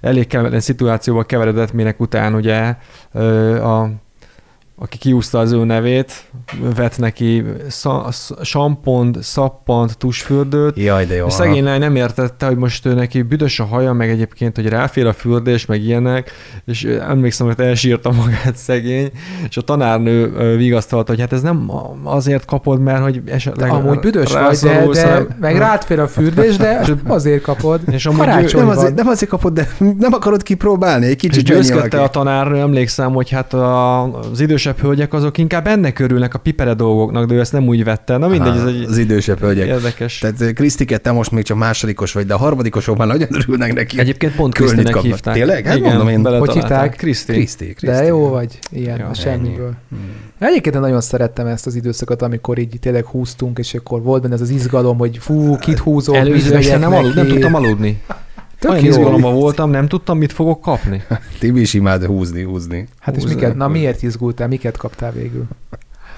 [0.01, 2.75] elég kellemetlen szituációba keveredett, minek után ugye
[3.63, 3.89] a
[4.81, 6.11] aki kiúzta az ő nevét,
[6.75, 11.25] vett neki sza- sz- sampont, szappant, tusfürdőt, Jaj, de jó.
[11.25, 11.43] és aha.
[11.43, 15.05] szegény lány nem értette, hogy most ő neki büdös a haja, meg egyébként, hogy ráfér
[15.05, 16.31] a fürdés, meg ilyenek,
[16.65, 19.11] és emlékszem, hogy elsírta magát szegény,
[19.49, 21.71] és a tanárnő vigasztalta, hogy hát ez nem
[22.03, 25.99] azért kapod, mert hogy De esetleg amúgy büdös vagy, de, de hanem- meg rád fér
[25.99, 27.79] a fürdés, de azért kapod.
[27.91, 31.29] És amúgy ő- Karácsony nem, azért, nem azért kapod, de nem akarod kipróbálni, egy És
[31.29, 34.39] kicsit mennyi győzködte a tanárnő, emlékszem, hogy hát a, az
[34.69, 38.17] idősebb hölgyek azok inkább ennek örülnek a pipere dolgoknak, de ő ezt nem úgy vette.
[38.17, 39.67] Na mindegy, ez egy Az idősebb hölgyek.
[39.67, 40.17] érdekes.
[40.17, 43.73] Tehát eh, Krisztike, te most még csak másodikos vagy, de a harmadikosok már nagyon örülnek
[43.73, 43.99] neki.
[43.99, 45.03] Egyébként pont Krisztinek kapnak.
[45.11, 45.33] hívták.
[45.33, 45.65] Tényleg?
[45.65, 46.21] Hát Igen, mondom én.
[46.23, 46.53] beletalálták.
[46.55, 46.95] Hogy hívták?
[46.95, 47.33] Kriszti.
[47.33, 47.85] Kriszti, Kriszti.
[47.97, 49.73] De jó vagy, ilyen, Ja, ja, semmiből.
[50.39, 54.33] Egyébként én nagyon szerettem ezt az időszakot, amikor így tényleg húztunk, és akkor volt benne
[54.33, 58.01] ez az izgalom, hogy fú, kit húzol, Előző nem, alud, nem tudtam aludni.
[58.59, 58.89] Tök Olyan jó.
[58.89, 61.03] izgalomban voltam, nem tudtam, mit fogok kapni.
[61.39, 62.87] Tibi is imád húzni, húzni.
[62.99, 65.43] Hát és Húzzák, miket, na hogy- miért izgultál, miket kaptál végül?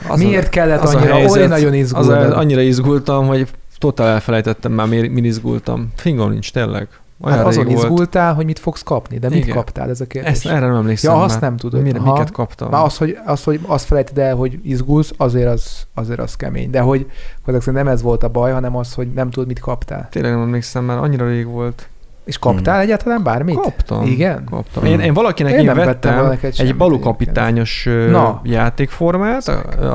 [0.07, 2.31] Az Miért kellett az a annyira, helyzet, olyan nagyon Az izgulnod?
[2.31, 5.91] a, annyira izgultam, hogy totál elfelejtettem már, mi, min izgultam.
[5.95, 6.87] Fingom nincs, tényleg.
[7.23, 7.77] Olyan Hát azon volt.
[7.77, 9.55] izgultál, hogy mit fogsz kapni, de mit Igen.
[9.55, 10.31] kaptál ez a kérdés?
[10.31, 11.25] Ezt, erre nem emlékszem Ja, már.
[11.25, 11.81] azt nem tudod.
[11.81, 12.11] Mire, Aha.
[12.11, 12.69] miket kaptam.
[12.69, 16.69] Már az, hogy, az, hogy azt felejted el, hogy izgulsz, azért az, azért az kemény.
[16.69, 17.05] De hogy
[17.45, 20.07] szerint nem ez volt a baj, hanem az, hogy nem tudod, mit kaptál.
[20.11, 21.89] Tényleg nem emlékszem, mert annyira rég volt.
[22.25, 22.83] És kaptál Hmm.
[22.83, 23.55] egyáltalán bármit?
[23.55, 24.05] Kaptam.
[24.05, 24.43] Igen?
[24.49, 24.85] Kaptam.
[24.85, 28.41] Én, én valakinek Én én, nem vettem egy balukapitányos Na.
[28.43, 29.47] játékformát,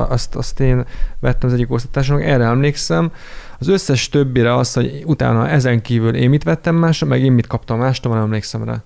[0.09, 0.85] azt, azt én
[1.19, 3.11] vettem az egyik osztatásnak, erre emlékszem.
[3.59, 7.47] Az összes többire az, hogy utána ezen kívül én mit vettem másra, meg én mit
[7.47, 8.83] kaptam mástól, nem emlékszem rá.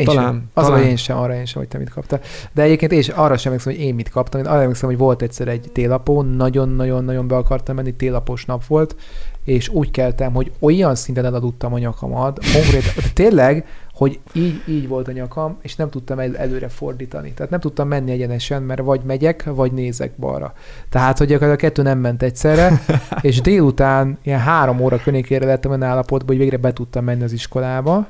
[0.00, 0.50] Én Talán, sem.
[0.54, 0.80] Az, talán.
[0.80, 2.20] hogy én sem, arra én sem, hogy te mit kaptál.
[2.52, 4.40] De egyébként én is arra sem emlékszem, hogy én mit kaptam.
[4.40, 8.96] Én arra emlékszem, hogy volt egyszer egy télapó, nagyon-nagyon-nagyon be akartam menni, télapos nap volt,
[9.44, 15.08] és úgy keltem, hogy olyan szinten eladudtam a nyakamat, konkrét, tényleg, hogy így, így volt
[15.08, 17.32] a nyakam, és nem tudtam el, előre fordítani.
[17.32, 20.52] Tehát nem tudtam menni egyenesen, mert vagy megyek, vagy nézek balra.
[20.88, 22.82] Tehát, hogy a kettő nem ment egyszerre,
[23.20, 27.32] és délután ilyen három óra környékére lettem olyan állapotban, hogy végre be tudtam menni az
[27.32, 28.08] iskolába,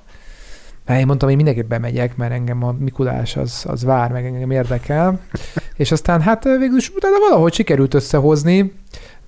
[0.86, 4.50] Hát én mondtam, hogy mindenképp bemegyek, mert engem a Mikulás az, az vár, meg engem
[4.50, 5.20] érdekel.
[5.76, 8.72] És aztán hát végül is utána valahogy sikerült összehozni,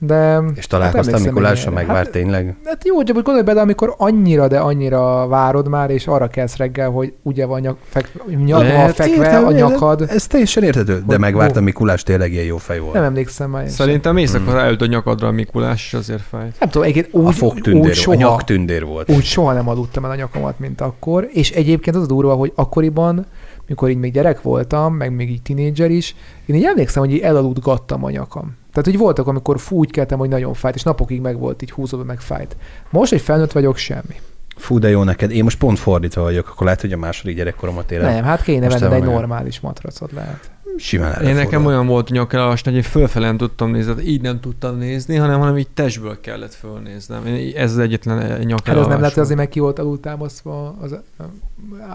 [0.07, 0.41] de...
[0.55, 1.83] És találkoztam emlékszem Mikulással, ennyire.
[1.87, 2.57] megvárt Hát- tényleg?
[2.65, 6.91] Hát jó, hogy gondolj bele, amikor annyira, de annyira várod már, és arra kelsz reggel,
[6.91, 8.11] hogy ugye van nyak, fek,
[8.45, 10.05] nyakva fekve értem, a nyakad.
[10.09, 11.65] Ez teljesen érthető, de megvártam ó.
[11.65, 12.93] Mikulás tényleg ilyen jó fej volt.
[12.93, 13.69] Nem emlékszem már.
[13.69, 14.77] Szerintem éjszaka Hmm.
[14.79, 16.57] a nyakadra a Mikulás, és azért fájt.
[16.61, 19.11] Nem tudom, egyébként úgy, a fogtündér, úgy a soha, nyaktündér volt.
[19.11, 22.53] úgy soha nem aludtam el a nyakamat, mint akkor, és egyébként az a durva, hogy
[22.55, 23.27] akkoriban,
[23.67, 26.15] mikor így még gyerek voltam, meg még így tinédzser is,
[26.47, 28.61] én így emlékszem, hogy így elaludgattam a nyakam.
[28.73, 31.71] Tehát, hogy voltak, amikor fú, úgy keltem, hogy nagyon fájt, és napokig meg volt így
[31.71, 32.57] húzódva, meg fájt.
[32.91, 34.21] Most, hogy felnőtt vagyok, semmi.
[34.57, 35.31] Fú, de jó neked.
[35.31, 38.13] Én most pont fordítva vagyok, akkor lehet, hogy a második gyerekkoromat élem.
[38.15, 40.51] Nem, hát kéne venned egy normális matracot lehet.
[40.77, 41.67] Simán Én nekem előfordul.
[41.67, 45.39] olyan volt nyakelas, hogy én fölfelé nem tudtam nézni, tehát így nem tudtam nézni, hanem,
[45.39, 47.27] hanem így testből kellett fölnéznem.
[47.27, 48.61] Én, ez az egyetlen nyakelas.
[48.65, 50.97] Hát az nem lehet, hogy azért meg ki volt alultámasztva az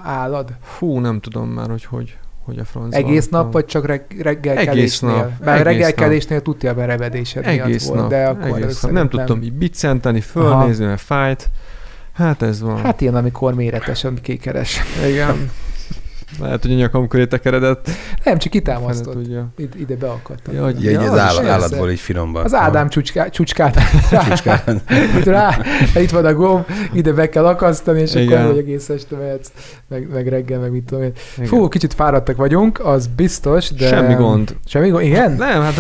[0.04, 0.50] állad.
[0.62, 4.80] Fú, nem tudom már, hogy hogy, hogy a franc Egész nap, vagy csak reg, reggelkelésnél?
[4.80, 8.82] Egész nap, Bár egész reggelkelésnél tudja a berebedésed Egész miatt volt, nap, de akkor egész
[8.82, 8.92] nap.
[8.92, 11.50] Nem tudtam így biccenteni, fölnézni, mert fájt.
[12.14, 12.78] Hát ez van.
[12.78, 14.80] Hát ilyen, amikor méretesen kékeres.
[15.08, 15.52] igen.
[16.40, 17.90] Lehet, hogy a nyakam köré tekeredett.
[18.24, 19.14] Nem, csak kitámasztott.
[19.14, 19.48] tudja.
[19.58, 20.54] Ide, ide beakadtam.
[20.56, 21.52] Ja, hogy- Ja, Ja, az az persze.
[21.52, 22.44] állatból így finomban.
[22.44, 23.78] Az Ádám csúcská, csúcskát.
[24.26, 24.82] Csúcskán.
[25.20, 25.58] itt, rá,
[25.96, 28.38] itt van a gomb, ide be kell akasztani, és Igen.
[28.42, 29.48] akkor hogy egész este mehetsz,
[29.88, 31.12] meg, meg reggel, meg mit tudom én.
[31.36, 31.48] Igen.
[31.50, 33.88] Fú, kicsit fáradtak vagyunk, az biztos, de...
[33.88, 34.56] Semmi gond.
[34.66, 35.32] Semmi gond, igen?
[35.32, 35.76] Nem, hát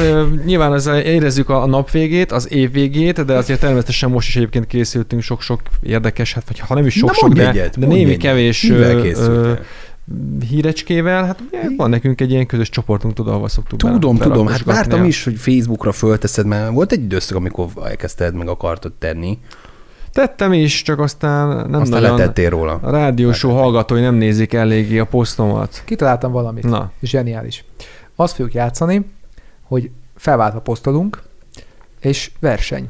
[0.45, 4.67] nyilván ezzel érezzük a, nap végét, az év végét, de azért természetesen most is egyébként
[4.67, 8.17] készültünk sok-sok érdekes, hát vagy ha nem is sok-sok, de, egyet, de némi egyet.
[8.21, 8.71] kevés
[10.49, 14.47] Hírecskével, hát ugye van nekünk egy ilyen közös csoportunk, tudod, ahova szoktuk Tudom, bele- tudom,
[14.47, 19.39] hát vártam is, hogy Facebookra fölteszed, mert volt egy időszak, amikor elkezdted meg akartad tenni,
[20.17, 22.17] Tettem is, csak aztán nem aztán nagyon...
[22.17, 22.79] letettél róla.
[22.81, 25.81] A rádiósó hallgatói nem nézik eléggé a posztomat.
[25.85, 26.63] Kitaláltam valamit.
[26.63, 27.65] Na, Zseniális.
[28.15, 29.05] Azt fogjuk játszani,
[29.61, 31.21] hogy felváltva posztolunk,
[31.99, 32.89] és verseny.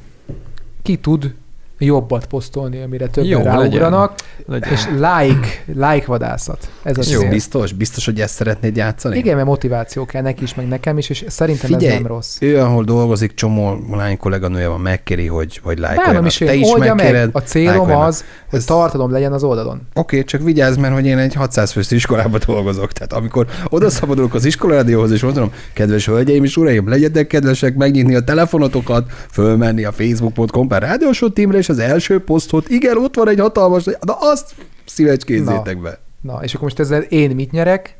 [0.82, 1.36] Ki tud
[1.80, 4.14] jobbat posztolni, amire többen Jó, ráugranak,
[4.46, 4.72] legyen.
[4.72, 5.48] és like,
[5.88, 6.70] like vadászat.
[6.84, 7.30] Ez az Jó, cél.
[7.30, 7.74] biztos?
[7.74, 9.18] Biztos, hogy ezt szeretnéd játszani?
[9.18, 12.38] Igen, mert motiváció kell neki is, meg nekem is, és szerintem Figyelj, ez nem rossz.
[12.42, 16.26] Ő, ahol dolgozik, csomó lány kolléganője van, megkéri, hogy, hogy Bánom lájkoljanak.
[16.30, 17.06] is Te is oldja meg.
[17.06, 19.82] megkéred, A célom az, hogy Ez- tartalom legyen az oldalon.
[19.94, 22.92] Oké, csak vigyázz, mert hogy én egy 600 fős iskolában dolgozok.
[22.92, 28.22] Tehát amikor odaszabadulok az iskolarádióhoz, és mondom, kedves hölgyeim és uraim, legyetek kedvesek megnyitni a
[28.24, 33.40] telefonotokat, fölmenni a facebook.com per rádiósó tímre, és az első posztot, igen, ott van egy
[33.40, 36.00] hatalmas, na azt szívecskézzétek be.
[36.22, 37.98] Na, és akkor most ezzel én mit nyerek?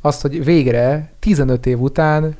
[0.00, 2.36] Azt, hogy végre 15 év után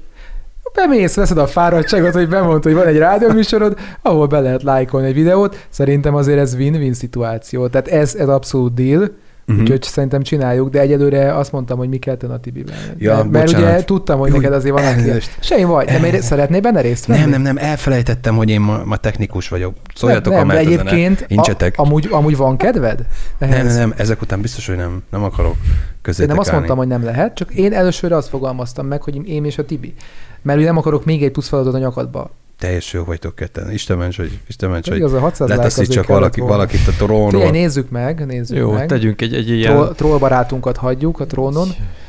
[0.74, 5.14] bemész, veszed a fáradtságot, hogy bemondta, hogy van egy rádióműsorod, ahol be lehet lájkolni egy
[5.14, 5.66] videót.
[5.68, 7.68] Szerintem azért ez win-win szituáció.
[7.68, 9.10] Tehát ez, ez abszolút deal.
[9.48, 9.60] Uh-huh.
[9.60, 12.76] úgyhogy szerintem csináljuk, de egyelőre azt mondtam, hogy mi kell tenni a Tibiben.
[12.98, 15.36] Ja, mert, mert ugye tudtam, hogy Jó, neked azért van elnézést.
[15.40, 17.20] Semmi baj, de miért szeretnél benne részt venni?
[17.20, 19.74] Nem, nem, nem, elfelejtettem, hogy én ma, ma technikus vagyok.
[19.94, 23.06] Szóljatok, nem, nem, de egyébként a, amúgy, amúgy van kedved?
[23.38, 23.66] Nem, Ehhez?
[23.66, 25.70] nem, nem, ezek után biztos, hogy nem, nem akarok Én
[26.02, 26.58] közétek nem azt állni.
[26.58, 29.94] mondtam, hogy nem lehet, csak én először azt fogalmaztam meg, hogy én és a Tibi.
[30.42, 32.30] Mert ugye nem akarok még egy plusz feladatot a nyakadba.
[32.58, 33.70] Teljes jó vagytok ketten.
[33.70, 36.40] Isten ments, hogy, Isten ments, hogy Igaz, a 600 like letaszít azért csak kellett valaki,
[36.40, 37.50] valakit a Figyelj, trónról.
[37.50, 38.86] nézzük meg, nézzük Jó, meg.
[38.88, 39.72] tegyünk egy, egy ilyen...
[39.72, 41.68] Troll, troll barátunkat hagyjuk a trónon,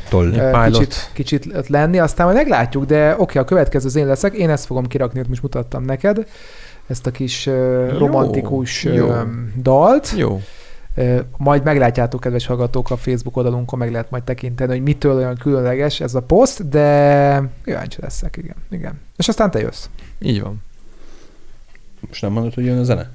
[0.09, 0.69] Toll.
[0.69, 4.65] Kicsit, kicsit lenni, aztán majd meglátjuk, de oké, a következő az én leszek, én ezt
[4.65, 6.27] fogom kirakni, ott most mutattam neked,
[6.88, 9.07] ezt a kis Jó, romantikus jó.
[9.07, 9.21] ö,
[9.62, 10.13] dalt.
[10.17, 10.41] Jó.
[11.38, 15.99] Majd meglátjátok, kedves hallgatók, a Facebook oldalunkon meg lehet majd tekinteni, hogy mitől olyan különleges
[15.99, 18.55] ez a poszt, de kíváncsi leszek, igen.
[18.69, 18.99] igen.
[19.17, 19.85] És aztán te jössz.
[20.19, 20.62] Így van.
[22.07, 23.09] Most nem mondod, hogy jön a zene?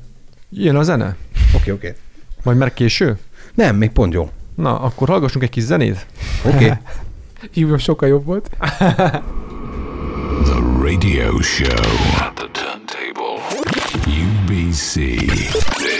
[0.50, 1.16] Jön a zene?
[1.54, 1.94] Oké, oké.
[2.42, 3.18] Majd már késő?
[3.54, 4.30] Nem, még pont jó.
[4.54, 6.06] Na, akkor hallgassunk egy kis zenét.
[6.44, 6.72] Oké.
[7.52, 8.50] Hívjam, sokkal jobb volt.
[10.44, 11.68] The radio show
[12.20, 13.40] at the turntable.
[14.06, 15.93] UBC.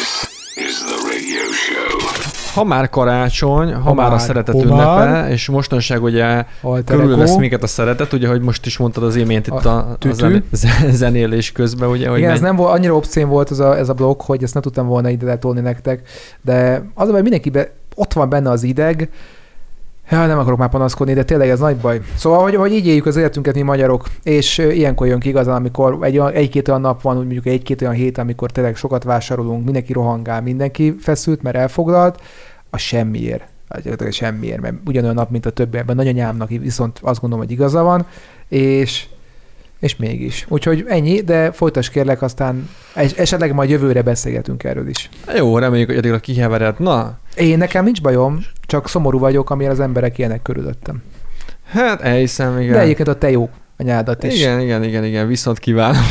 [2.54, 5.30] Ha már karácsony, ha, Ha már a már, szeretet ha ünnepe, már.
[5.30, 9.46] és mostanság ugye Alter körülvesz minket a szeretet, ugye, hogy most is mondtad az imént
[9.46, 10.36] itt A a, a
[10.90, 13.88] zenélés közben, ugye, hogy Igen, ez menj- nem volt, annyira obszén volt ez a, ez
[13.88, 16.08] a blog, hogy ezt ne tudtam volna ide letolni nektek,
[16.42, 19.08] de az a baj, mindenkiben ott van benne az ideg,
[20.10, 22.00] Ja, nem akarok már panaszkodni, de tényleg ez nagy baj.
[22.16, 25.98] Szóval, hogy, hogy így éljük az életünket mi magyarok, és ilyenkor jön ki igazán, amikor
[26.00, 29.92] egy, egy-két olyan nap van, úgy mondjuk egy-két olyan hét, amikor tényleg sokat vásárolunk, mindenki
[29.92, 32.20] rohangál, mindenki feszült, mert elfoglalt,
[32.70, 33.44] a semmiért.
[33.68, 37.82] Gyakorlatilag semmiért, mert ugyanolyan nap, mint a többi, ebben nagyanyámnak viszont azt gondolom, hogy igaza
[37.82, 38.06] van,
[38.48, 39.06] és
[39.84, 40.46] és mégis.
[40.48, 45.08] Úgyhogy ennyi, de folytas kérlek, aztán es- esetleg majd jövőre beszélgetünk erről is.
[45.36, 46.80] Jó, reméljük, hogy addigra kihevered.
[46.80, 48.38] Na, Én nekem nincs bajom,
[48.74, 51.02] csak szomorú vagyok, amilyen az emberek ilyenek körülöttem.
[51.64, 52.72] hát elhiszem, igen.
[52.72, 54.40] De egyébként a te jó anyádat is.
[54.40, 56.02] Igen, igen, igen, igen, viszont kívánom.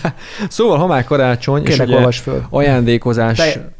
[0.48, 2.46] szóval, ha már karácsony, és Kérlek, ugye olvasd föl.
[2.50, 3.72] ajándékozás, Te,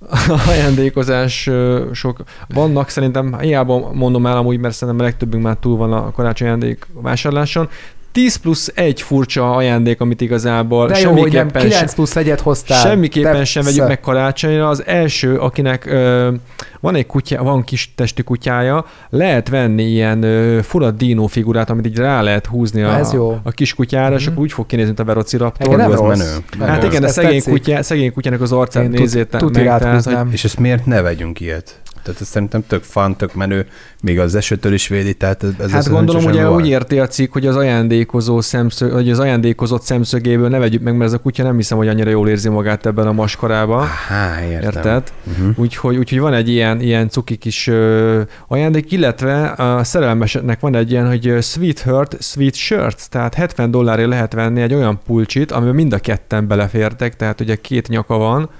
[0.52, 1.50] ajándékozás
[1.92, 6.10] sok vannak, szerintem hiába mondom el amúgy, mert szerintem a legtöbbünk már túl van a
[6.10, 7.68] karácsony ajándék vásárláson.
[8.12, 12.38] 10 plusz egy furcsa ajándék, amit igazából De jó, hogy nem semmiképpen 9 plusz 1-et
[12.42, 12.80] hoztál.
[12.80, 14.68] Semmiképpen sem vegyük meg karácsonyra.
[14.68, 16.32] Az első, akinek ö,
[16.80, 21.86] van egy kutya, van kis testű kutyája, lehet venni ilyen ö, fura dino figurát, amit
[21.86, 23.38] így rá lehet húzni a, ez jó.
[23.42, 24.30] a kis kutyára, és Mhm.
[24.30, 25.76] akkor úgy fog kinézni, mint a Velociraptor.
[25.76, 26.18] Nem az rossz.
[26.18, 26.30] menő.
[26.58, 29.78] Nem Hát igen, de szegény, kutya, szegény kutyának az arcát Én nézzétek tuti meg.
[29.78, 30.16] tehát, hogy.
[30.32, 31.80] És ezt miért ne vegyünk ilyet?
[32.02, 33.66] Tehát ez szerintem tök fun, tök menő,
[34.02, 36.54] még az esőtől is védi, tehát ez, Hát gondolom, ugye van.
[36.54, 40.92] úgy érti a cikk, hogy az ajándékozó szemszög, vagy az ajándékozott szemszögéből ne vegyük meg,
[40.96, 43.86] mert ez a kutya nem hiszem, hogy annyira jól érzi magát ebben a maskarában.
[44.08, 44.62] Há, értem.
[44.62, 45.12] Érted?
[45.24, 45.58] Uh-huh.
[45.58, 50.90] Úgyhogy, úgyhogy van egy ilyen, ilyen cuki kis ö, ajándék, illetve a szerelmeseknek van egy
[50.90, 55.74] ilyen, hogy ö, Sweetheart, Sweet Shirt, tehát 70 dollárért lehet venni egy olyan pulcsit, amiben
[55.74, 58.50] mind a ketten belefértek, tehát ugye két nyaka van,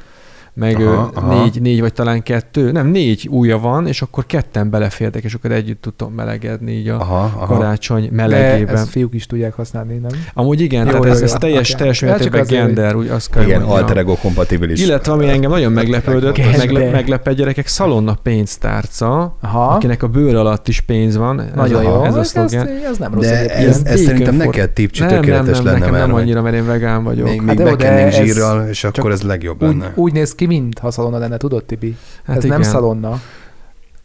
[0.55, 1.43] meg Aha, aha, aha.
[1.43, 5.53] négy, négy vagy talán kettő, nem, négy ujja van, és akkor ketten belefértek, és akkor
[5.53, 7.47] együtt tudtam melegedni így a Aha, aha.
[7.47, 8.75] karácsony De melegében.
[8.75, 10.11] ezt fiúk is tudják használni, nem?
[10.35, 11.79] Amúgy igen, Jó, tehát jó, ez, jó, ez teljes, oké.
[11.79, 14.83] teljes csak mértékben gender, úgy azt kell Igen, alter ego kompatibilis.
[14.83, 19.65] Illetve ami engem nagyon meglepődött, megle, meglepett gyerekek, szalonna pénztárca, Aha.
[19.75, 21.43] akinek a bőr alatt is pénz van.
[21.55, 22.05] Nagyon jó.
[22.05, 22.53] Ez Ez,
[22.91, 25.93] ez nem rossz De ez, ez szerintem neked tipcsi nem, nem, tökéletes nem, lenne nekem
[25.93, 26.01] már.
[26.01, 27.29] nem hogy annyira, mert én vegán vagyok.
[27.29, 29.93] Még, Hát még de de ez zsírral, és akkor ez legjobb lenne.
[29.95, 31.97] úgy néz ki, mintha szalonna lenne, tudod, Tibi?
[32.25, 32.61] hát ez igen.
[32.61, 33.21] nem szalonna.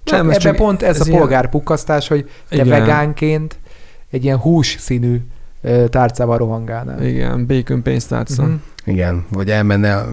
[0.04, 2.68] Csak Nem, ebben csak- pont ez, ez a polgárpukkasztás, hogy te Igen.
[2.68, 3.60] vegánként
[4.10, 5.22] egy ilyen hús színű
[5.90, 7.04] tárcával rohangálnál.
[7.04, 8.44] Igen, bacon pénztárca.
[8.44, 8.54] Mhm.
[8.86, 10.06] Igen, vagy elmenne a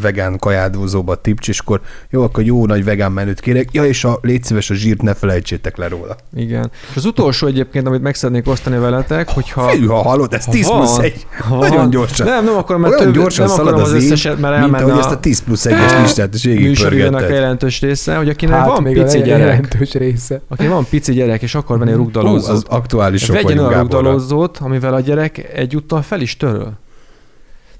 [0.00, 3.68] vegán kajádózóba tipcs, és akkor jó, akkor jó nagy vegán menüt kérek.
[3.72, 6.16] Ja, és a, légy szíves, a zsírt ne felejtsétek le róla.
[6.34, 6.70] Igen.
[6.90, 9.68] És az utolsó egyébként, amit meg szeretnék osztani veletek, hogyha...
[9.68, 11.26] Fű, ha hallod, ez ha 10 van- plusz 1.
[11.38, 12.26] ha Nagyon gyorsan.
[12.26, 14.64] Nem, nem akarom, mert Olyan több, gyorsan nem szalad akarom az az összeset, mert mint
[14.64, 16.44] elmenne ahogy a ezt a 10 plusz 1-es listát is
[16.84, 20.40] a jelentős része, hogy akinek Hát van még pici gyerek, jelentős része.
[20.48, 24.94] aki van pici gyerek, és akar venni Hú, az rugdalózót, aktuálisok vegyen olyan rugdalózót, amivel
[24.94, 26.72] a gyerek egyúttal fel is töröl.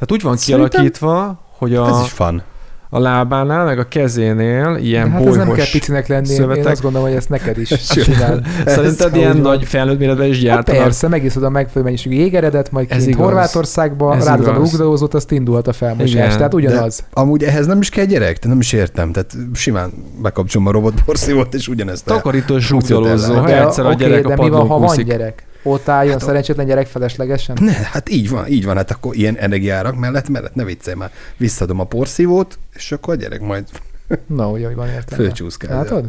[0.00, 2.42] Tehát úgy van Szerintem kialakítva, hogy Ez a, is fun.
[2.90, 6.30] a lábánál, meg a kezénél ilyen De hát ez nem kell bolyhos picinek lenni, én,
[6.32, 6.66] én szövetek.
[6.72, 8.40] azt gondolom, hogy ezt neked is csinál.
[8.66, 9.40] Szerinted Ez ilyen van.
[9.40, 10.82] nagy felnőtt méretben is Hát gyártanak?
[10.82, 13.24] persze, megiszod a megfelelő mennyiségű jégeredet, majd Ez kint igaz.
[13.24, 14.70] Horvátországba, Ez ráadod a igaz.
[14.70, 16.10] rugdalózót, azt indulhat a felmosás.
[16.10, 16.28] Igen.
[16.36, 17.04] Tehát ugyanaz.
[17.12, 19.12] Amúgy ehhez nem is kell gyerek, te nem is értem.
[19.12, 19.90] Tehát simán
[20.22, 24.66] bekapcsolom a robotporszívót, és ugyanezt Takarítós rugdalózó, ha egyszer a gyerek a de mi van,
[24.66, 25.44] ha van gyerek?
[25.62, 27.56] Ott álljon Hát a- szerencsétlen gyerek feleslegesen?
[27.60, 31.10] Ne, hát így van, így van, hát akkor ilyen energiárak mellett, mellett ne viccelj már.
[31.36, 33.64] Visszadom a porszívót, és akkor a gyerek majd
[34.26, 35.24] Na, úgy, hogy van értelme.
[35.24, 35.76] fölcsúszkál.
[35.76, 36.04] Látod?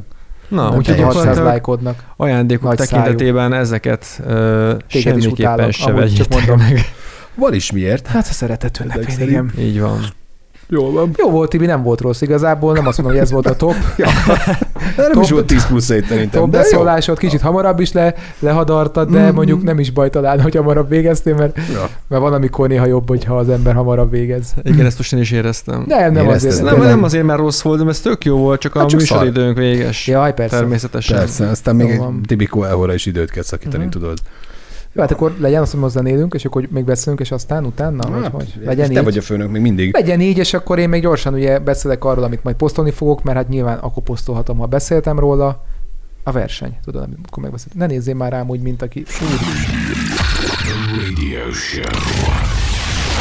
[0.47, 2.03] Na, úgyhogy csak 600 gyakorlatilag lájkodnak.
[2.17, 6.57] ajándékok Nagy tekintetében ezeket ö, is semmiképpen se vegyétek mondom.
[6.67, 6.79] meg.
[7.35, 8.07] Van is miért.
[8.07, 9.51] Hát a szeretet ünnepén, igen.
[9.57, 9.99] Így van.
[10.73, 11.11] Jól van.
[11.17, 13.75] Jó volt, Tibi, nem volt rossz igazából, nem azt mondom, hogy ez volt a top,
[14.97, 16.41] Nem Top- is volt 10 plusz 1 szerintem.
[16.41, 16.63] top de jó.
[16.63, 19.35] beszólásod, kicsit hamarabb is le, lehadartad, de Mhm.
[19.35, 21.89] mondjuk nem is baj talán, hogy hamarabb végeztél, mert, Ja.
[22.07, 24.53] mert van, amikor néha jobb, hogyha az ember hamarabb végez.
[24.63, 25.83] Igen, ezt most én is éreztem.
[25.87, 26.49] Nem, nem Érezted?
[26.51, 26.65] azért.
[26.65, 26.89] Nem, tényleg.
[26.93, 29.17] nem azért, mert rossz volt, de ez tök jó volt, csak a Hát csak szar.
[29.17, 30.07] műsoridőnk véges.
[30.07, 30.55] Jaj, persze.
[30.57, 31.17] Természetesen.
[31.17, 32.01] Persze, aztán még egy.
[32.25, 33.91] Tibikó Ehora is időt kell szakítani, Mhm.
[33.91, 34.17] tudod.
[34.93, 38.09] Jó, hát akkor legyen azt, hogy hozzá élünk, és akkor még beszélünk, és aztán utána,
[38.09, 38.53] vagy Hát, hogy?
[38.63, 39.03] Legyen te így.
[39.03, 39.93] vagy a főnök még mindig.
[39.93, 43.37] Legyen így, és akkor én még gyorsan ugye beszélek arról, amit majd posztolni fogok, mert
[43.37, 45.63] hát nyilván akkor posztolhatom, ha beszéltem róla.
[46.23, 47.73] A verseny, tudod, amit akkor megbeszélt.
[47.75, 49.03] Ne nézzél már rám úgy, mint aki...
[51.07, 51.83] Radio show.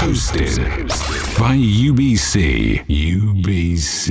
[0.01, 0.61] Hosted
[1.39, 2.35] by UBC.
[3.29, 4.07] UBC.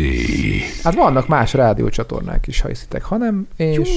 [0.84, 3.90] Hát vannak más rádiócsatornák is, ha hiszitek, hanem, és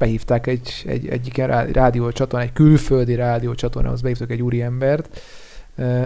[0.00, 5.20] behívták egy, egy, egyik ilyen rá- rádiócsatorna, egy külföldi rádiócsatornához behívtak egy úriembert.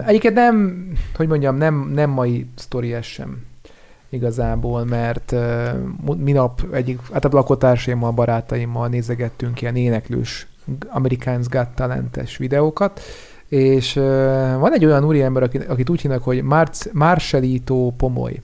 [0.05, 3.43] Egyiket nem, hogy mondjam, nem, nem mai sztori ez sem
[4.09, 5.35] igazából, mert
[6.17, 10.47] minap egyik, hát a lakótársaimmal, barátaimmal nézegettünk ilyen éneklős
[10.87, 13.01] Americans Got Talentes videókat,
[13.47, 13.93] és
[14.59, 18.41] van egy olyan úriember, akit, akit úgy hívnak, hogy Marc, Marcelito Pomoy.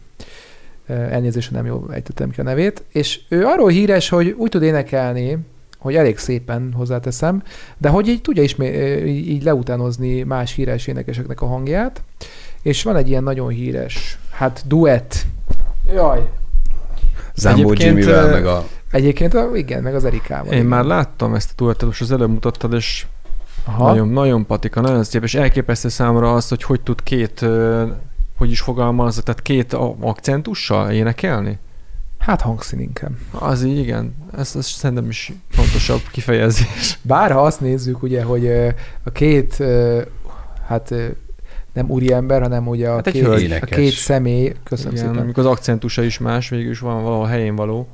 [0.87, 5.37] Elnézést, nem jól ejtettem ki a nevét, és ő arról híres, hogy úgy tud énekelni,
[5.77, 7.43] hogy elég szépen hozzáteszem,
[7.77, 12.03] de hogy így tudja ismé- ö, így, leutánozni más híres énekeseknek a hangját,
[12.61, 15.25] és van egy ilyen nagyon híres, hát duett.
[15.93, 16.29] Jaj.
[17.35, 18.65] Zambó ö, meg a...
[18.91, 20.51] Egyébként, a- igen, meg az Erikával.
[20.51, 20.65] Én igen.
[20.65, 23.05] már láttam ezt a duettet, most az előbb mutattad, és
[23.65, 23.87] Aha.
[23.87, 27.45] nagyon, nagyon patika, nagyon szép, és elképesztő számomra az, hogy hogy tud két,
[28.41, 31.59] hogy is fogalmazza, tehát két akcentussal énekelni.
[32.17, 33.11] Hát hangszín inkább.
[33.31, 36.99] Az így, igen, ez, ez szerintem is pontosabb kifejezés.
[37.01, 38.47] Bár ha azt nézzük, ugye, hogy
[39.03, 39.63] a két,
[40.67, 40.93] hát
[41.73, 45.51] nem úriember, hanem ugye a, Hát két, a két személy, köszönöm igen, szépen, amikor az
[45.51, 47.87] akcentusa is más, végül is van valahol helyén való.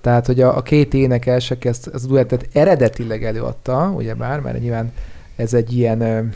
[0.00, 4.40] Tehát, hogy a, a két énekes, aki ezt, ezt a duettet eredetileg előadta, ugye bár,
[4.40, 4.92] mert nyilván
[5.36, 6.32] ez egy ilyen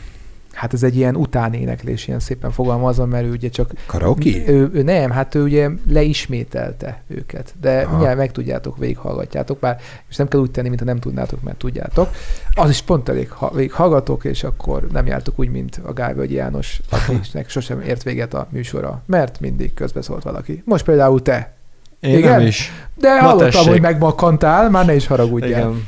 [0.55, 3.71] hát ez egy ilyen utánéneklés, ilyen szépen fogalmazom, mert ő ugye csak...
[3.85, 4.29] Karaoke?
[4.47, 7.89] Ő, ő nem, hát ő ugye leismételte őket, de Aha.
[7.91, 12.09] mindjárt megtudjátok, végighallgatjátok, bár és nem kell úgy tenni, mintha nem tudnátok, mert tudjátok.
[12.53, 16.81] Az is pont elég, ha végighallgatok, és akkor nem jártok úgy, mint a Gálvölgy János,
[16.89, 20.61] akinek sosem ért véget a műsora, mert mindig közbeszólt valaki.
[20.65, 21.53] Most például te.
[21.99, 22.31] Én Igen?
[22.31, 22.71] nem is.
[22.95, 23.69] De Na hallottam, tessék.
[23.71, 25.49] hogy megmakkantál, már ne is haragudjál.
[25.49, 25.87] Igen.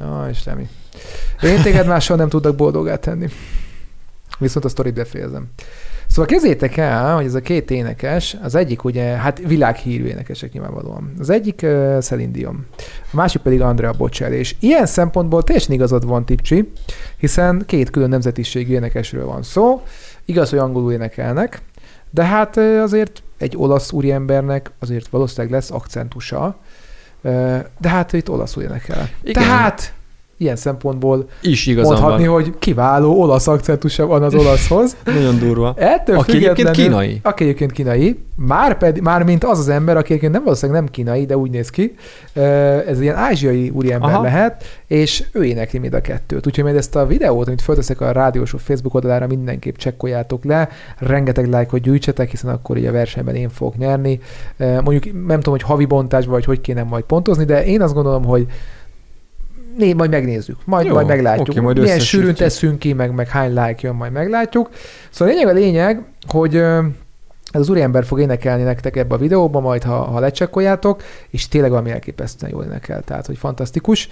[0.00, 0.68] Ja, Isteni.
[1.42, 3.28] Én téged máshol nem tudok boldogát tenni.
[4.38, 5.48] Viszont a sztorit befejezem.
[6.06, 11.12] Szóval kezdjétek el, hogy ez a két énekes, az egyik ugye, hát világhírű énekesek nyilvánvalóan.
[11.18, 12.66] Az egyik uh, Celine Dion,
[13.12, 14.36] a másik pedig Andrea Bocelli.
[14.36, 16.72] És ilyen szempontból teljesen igazad van, Tipcsi,
[17.16, 19.82] hiszen két külön nemzetiségű énekesről van szó.
[20.24, 21.62] Igaz, hogy angolul énekelnek,
[22.10, 26.56] de hát ö, azért egy olasz úriembernek azért valószínűleg lesz akcentusa,
[27.22, 29.08] Ö, de hát itt olaszul énekel.
[29.22, 29.42] Igen.
[29.42, 29.92] Tehát
[30.42, 32.34] ilyen szempontból Is mondhatni, van.
[32.34, 34.96] hogy kiváló olasz akcentusa van az olaszhoz.
[35.04, 35.74] Nagyon durva.
[35.76, 37.20] Ettől Aki egyébként kínai.
[37.22, 40.90] Aki egyébként kínai, már, pedig, már mint az az ember, aki egyébként nem valószínűleg nem
[40.90, 41.94] kínai, de úgy néz ki,
[42.86, 44.22] ez ilyen ázsiai úriember Aha.
[44.22, 46.46] lehet, és ő énekli mind a kettőt.
[46.46, 51.48] Úgyhogy majd ezt a videót, amit fölteszek a rádiósó Facebook oldalára, mindenképp csekkoljátok le, rengeteg
[51.48, 54.20] lájkot gyűjtsetek, hiszen akkor így a versenyben én fogok nyerni.
[54.56, 58.24] Mondjuk nem tudom, hogy havi bontásban, vagy hogy kéne majd pontozni, de én azt gondolom,
[58.24, 58.46] hogy
[59.76, 61.48] Né, majd megnézzük, majd, Jó, majd meglátjuk.
[61.48, 64.70] oké, majd Milyen sűrűn teszünk ki, meg, meg hány like jön, majd meglátjuk.
[65.10, 66.56] Szóval a lényeg a lényeg, hogy
[67.52, 71.70] ez az úriember fog énekelni nektek ebbe a videóba, majd ha, ha lecsekkoljátok, és tényleg
[71.70, 74.08] valami elképesztően jól énekel, tehát hogy fantasztikus,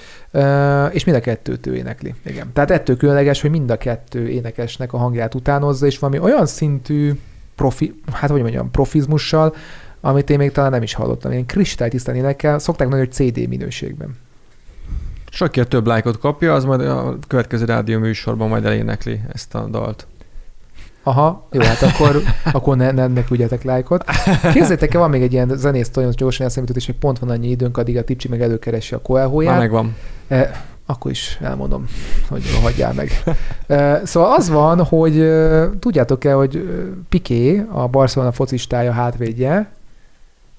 [0.91, 2.15] és mind a kettőt ő énekli.
[2.25, 2.51] Igen.
[2.53, 7.13] Tehát ettől különleges, hogy mind a kettő énekesnek a hangját utánozza, és valami olyan szintű
[7.55, 9.55] profi, hát hogy mondjam, profizmussal,
[10.01, 11.33] amit én még talán nem is hallottam.
[11.33, 14.17] Ilyen kristálytisztán énekel, szokták nagyon, hogy CD minőségben.
[15.31, 19.55] És aki a több lájkot kapja, az majd a következő rádió műsorban majd elénekli ezt
[19.55, 20.07] a dalt.
[21.03, 24.05] Aha, jó, hát akkor, akkor ne, ne, ne küldjetek lájkot.
[24.53, 27.49] Képzeljétek el, van még egy ilyen zenész nagyon gyorsan eszemjutott, és még pont van annyi
[27.49, 29.59] időnk, addig a Tipcsi meg előkeresi a Már Coelho-ját.
[29.59, 29.97] megvan.
[30.29, 30.51] Eh,
[30.87, 31.85] akkor is elmondom,
[32.29, 33.23] hogy hagyjál meg.
[33.67, 36.63] Eh, szóval az van, hogy eh, tudjátok-e, hogy eh,
[37.09, 39.71] Piqué, a Barcelona focistája hátvédje,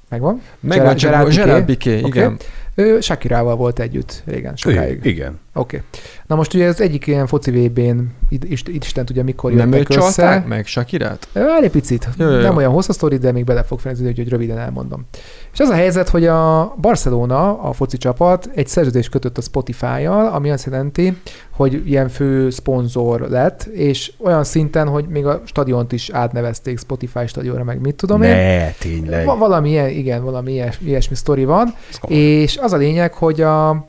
[0.10, 0.42] megvan?
[0.60, 1.94] Megvan Gerard- Gerard Piqué.
[1.96, 2.20] Piqué, Oké.
[2.20, 2.38] igen.
[2.76, 5.00] Ő Shakirával volt együtt régen, sokáig.
[5.04, 5.40] Igen.
[5.54, 5.76] Oké.
[5.76, 5.90] Okay.
[6.28, 10.04] Na most ugye az egyik ilyen foci VB-n, Isten, Isten tudja mikor Nem jöttek őt
[10.04, 10.46] össze.
[10.48, 11.28] meg, Sakirát?
[11.34, 12.10] Várj egy picit.
[12.18, 12.42] Jó, jó, jó.
[12.42, 15.06] Nem olyan hosszú sztori, de még bele fog fejezni, úgyhogy röviden elmondom.
[15.54, 20.28] És az a helyzet, hogy a Barcelona, a foci csapat egy szerződést kötött a Spotify-jal,
[20.28, 21.18] ami azt jelenti,
[21.52, 27.28] hogy ilyen fő szponzor lett, és olyan szinten, hogy még a stadiont is átnevezték Spotify
[27.28, 28.30] stadionra, meg mit tudom én.
[28.30, 29.26] Ne, tényleg.
[29.26, 31.76] Va- valami ilyen, igen, valami ilyes, ilyesmi sztori van.
[31.90, 32.18] Ez komoly.
[32.20, 33.86] És az a lényeg, hogy a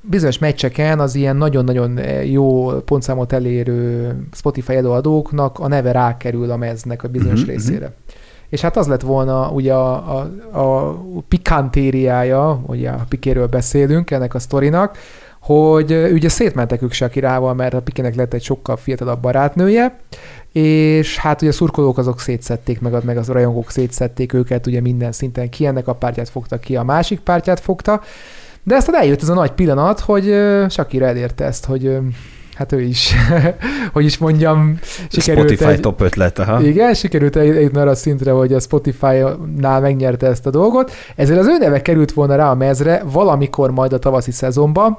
[0.00, 7.02] bizonyos meccseken az ilyen nagyon-nagyon jó pontszámot elérő Spotify előadóknak a neve rákerül a meznek
[7.02, 7.92] a bizonyos uh-huh, részére.
[8.48, 10.96] És hát az lett volna ugye a, a, a
[11.28, 14.98] pikantériája, ugye a Pikéről beszélünk ennek a sztorinak,
[15.40, 19.98] hogy ö, ugye szétmentek ők Sakirával, mert a Pikének lett egy sokkal fiatalabb barátnője,
[20.52, 25.12] és hát ugye a szurkolók azok szétszették, meg, meg az rajongók szétszették őket, ugye minden
[25.12, 28.00] szinten ki ennek a pártját fogta, ki a másik pártját fogta,
[28.62, 31.98] de aztán eljött ez a nagy pillanat, hogy ö, Shakira elérte ezt, hogy
[32.54, 33.14] hát ő is,
[33.92, 36.62] hogy is mondjam, sikerült Spotify egy, top ötlet, aha.
[36.62, 40.92] igen, sikerült eljutni arra a szintre, hogy a Spotify-nál megnyerte ezt a dolgot.
[41.16, 44.98] Ezért az ő neve került volna rá a mezre valamikor majd a tavaszi szezonban,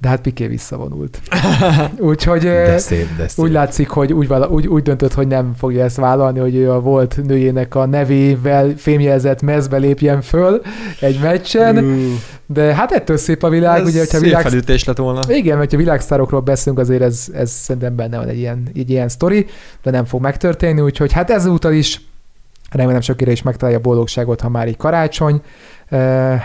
[0.00, 1.20] de hát Piqué visszavonult.
[1.98, 3.44] Úgyhogy De szép, de szép.
[3.44, 6.70] úgy látszik, hogy úgy, vala, úgy, úgy döntött, hogy nem fogja ezt vállalni, hogy ő
[6.70, 10.62] a volt nőjének a nevével fémjelzett mezbe lépjen föl
[11.00, 11.98] egy meccsen,
[12.46, 14.42] de hát ettől szép a világ, Ez ugye, hogyha világ...
[14.42, 15.20] felütés lett volna.
[15.28, 19.08] Igen, mert ha világsztárokról beszélünk, azért ez, ez szerintem benne van egy ilyen, egy ilyen
[19.08, 19.46] sztori,
[19.82, 22.00] de nem fog megtörténni, úgyhogy hát ezúttal is
[22.70, 25.40] remélem sokére is megtalálja a boldogságot, ha már így karácsony.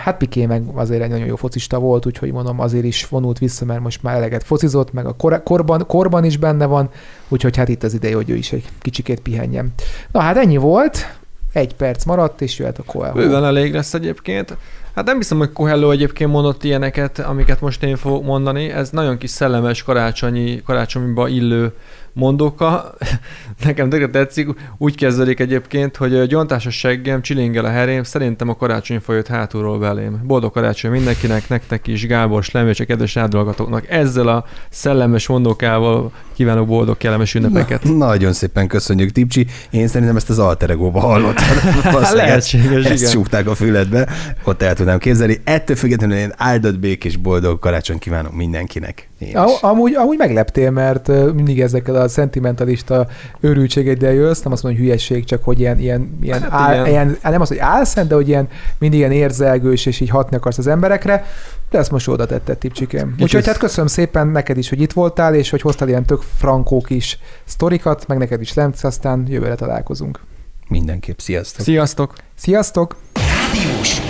[0.04, 3.64] Hát Piké meg azért egy nagyon jó focista volt, úgyhogy mondom, azért is vonult vissza,
[3.64, 6.90] mert most már eleget focizott, meg a kor- korban, korban is benne van,
[7.28, 9.72] úgyhogy hát itt az ideje, hogy ő is egy kicsikét pihenjen.
[10.12, 11.16] Na hát ennyi volt,
[11.52, 13.14] egy perc maradt, és jöhet a Coelho.
[13.18, 14.56] Bőven elég lesz egyébként.
[14.94, 18.70] Hát nem hiszem, hogy Coelho egyébként mondott ilyeneket, amiket most én fogok mondani.
[18.70, 21.72] Ez nagyon kis szellemes karácsonyi, karácsonyba illő
[22.14, 22.94] mondóka.
[23.64, 24.48] Nekem tökre tetszik.
[24.78, 29.78] Úgy kezdődik egyébként, hogy ö, gyontásos seggem, csilingel a herém, szerintem a karácsony folyott hátulról
[29.78, 30.20] belém.
[30.24, 33.90] Boldog karácsony mindenkinek, nektek is, Gábor, Slem és a kedves rádióhallgatóknak.
[33.90, 37.82] Ezzel a szellemes mondókával kívánok boldog, kellemes ünnepeket.
[37.82, 39.46] Na, nagyon szépen köszönjük, Tipcsi.
[39.70, 41.62] Én szerintem ezt az alter ego-ba hallottad.
[41.82, 43.10] Valószínűleg Lehetséges, Ezt igen.
[43.10, 44.08] csúgták a füledbe,
[44.44, 45.40] ott el tudnám képzelni.
[45.44, 49.08] Ettől függetlenül én áldott békés boldog karácsony kívánok mindenkinek.
[49.24, 49.60] Én A, is.
[49.60, 53.06] amúgy, amúgy megleptél, mert mindig ezekkel a szentimentalista
[53.40, 56.86] őrültségeddel jössz, nem azt mondom, hogy hülyeség, csak hogy ilyen, ilyen, ilyen, Hát áll, igen.
[56.86, 58.48] ilyen nem az, hogy álszent, de hogy ilyen
[58.78, 61.24] mindig ilyen érzelgős, és így hatni akarsz az emberekre,
[61.70, 63.14] de ezt most oda tetted, tipcsikém.
[63.20, 66.80] Úgyhogy hát köszönöm szépen neked is, hogy itt voltál, és hogy hoztál ilyen tök frankó
[66.80, 70.20] kis sztorikat, meg neked is Lemc, aztán jövőre találkozunk.
[70.68, 71.18] Mindenképp.
[71.18, 71.64] Sziasztok.
[71.64, 72.14] Sziasztok!
[72.34, 72.96] Sziasztok!
[73.12, 74.03] Rádiós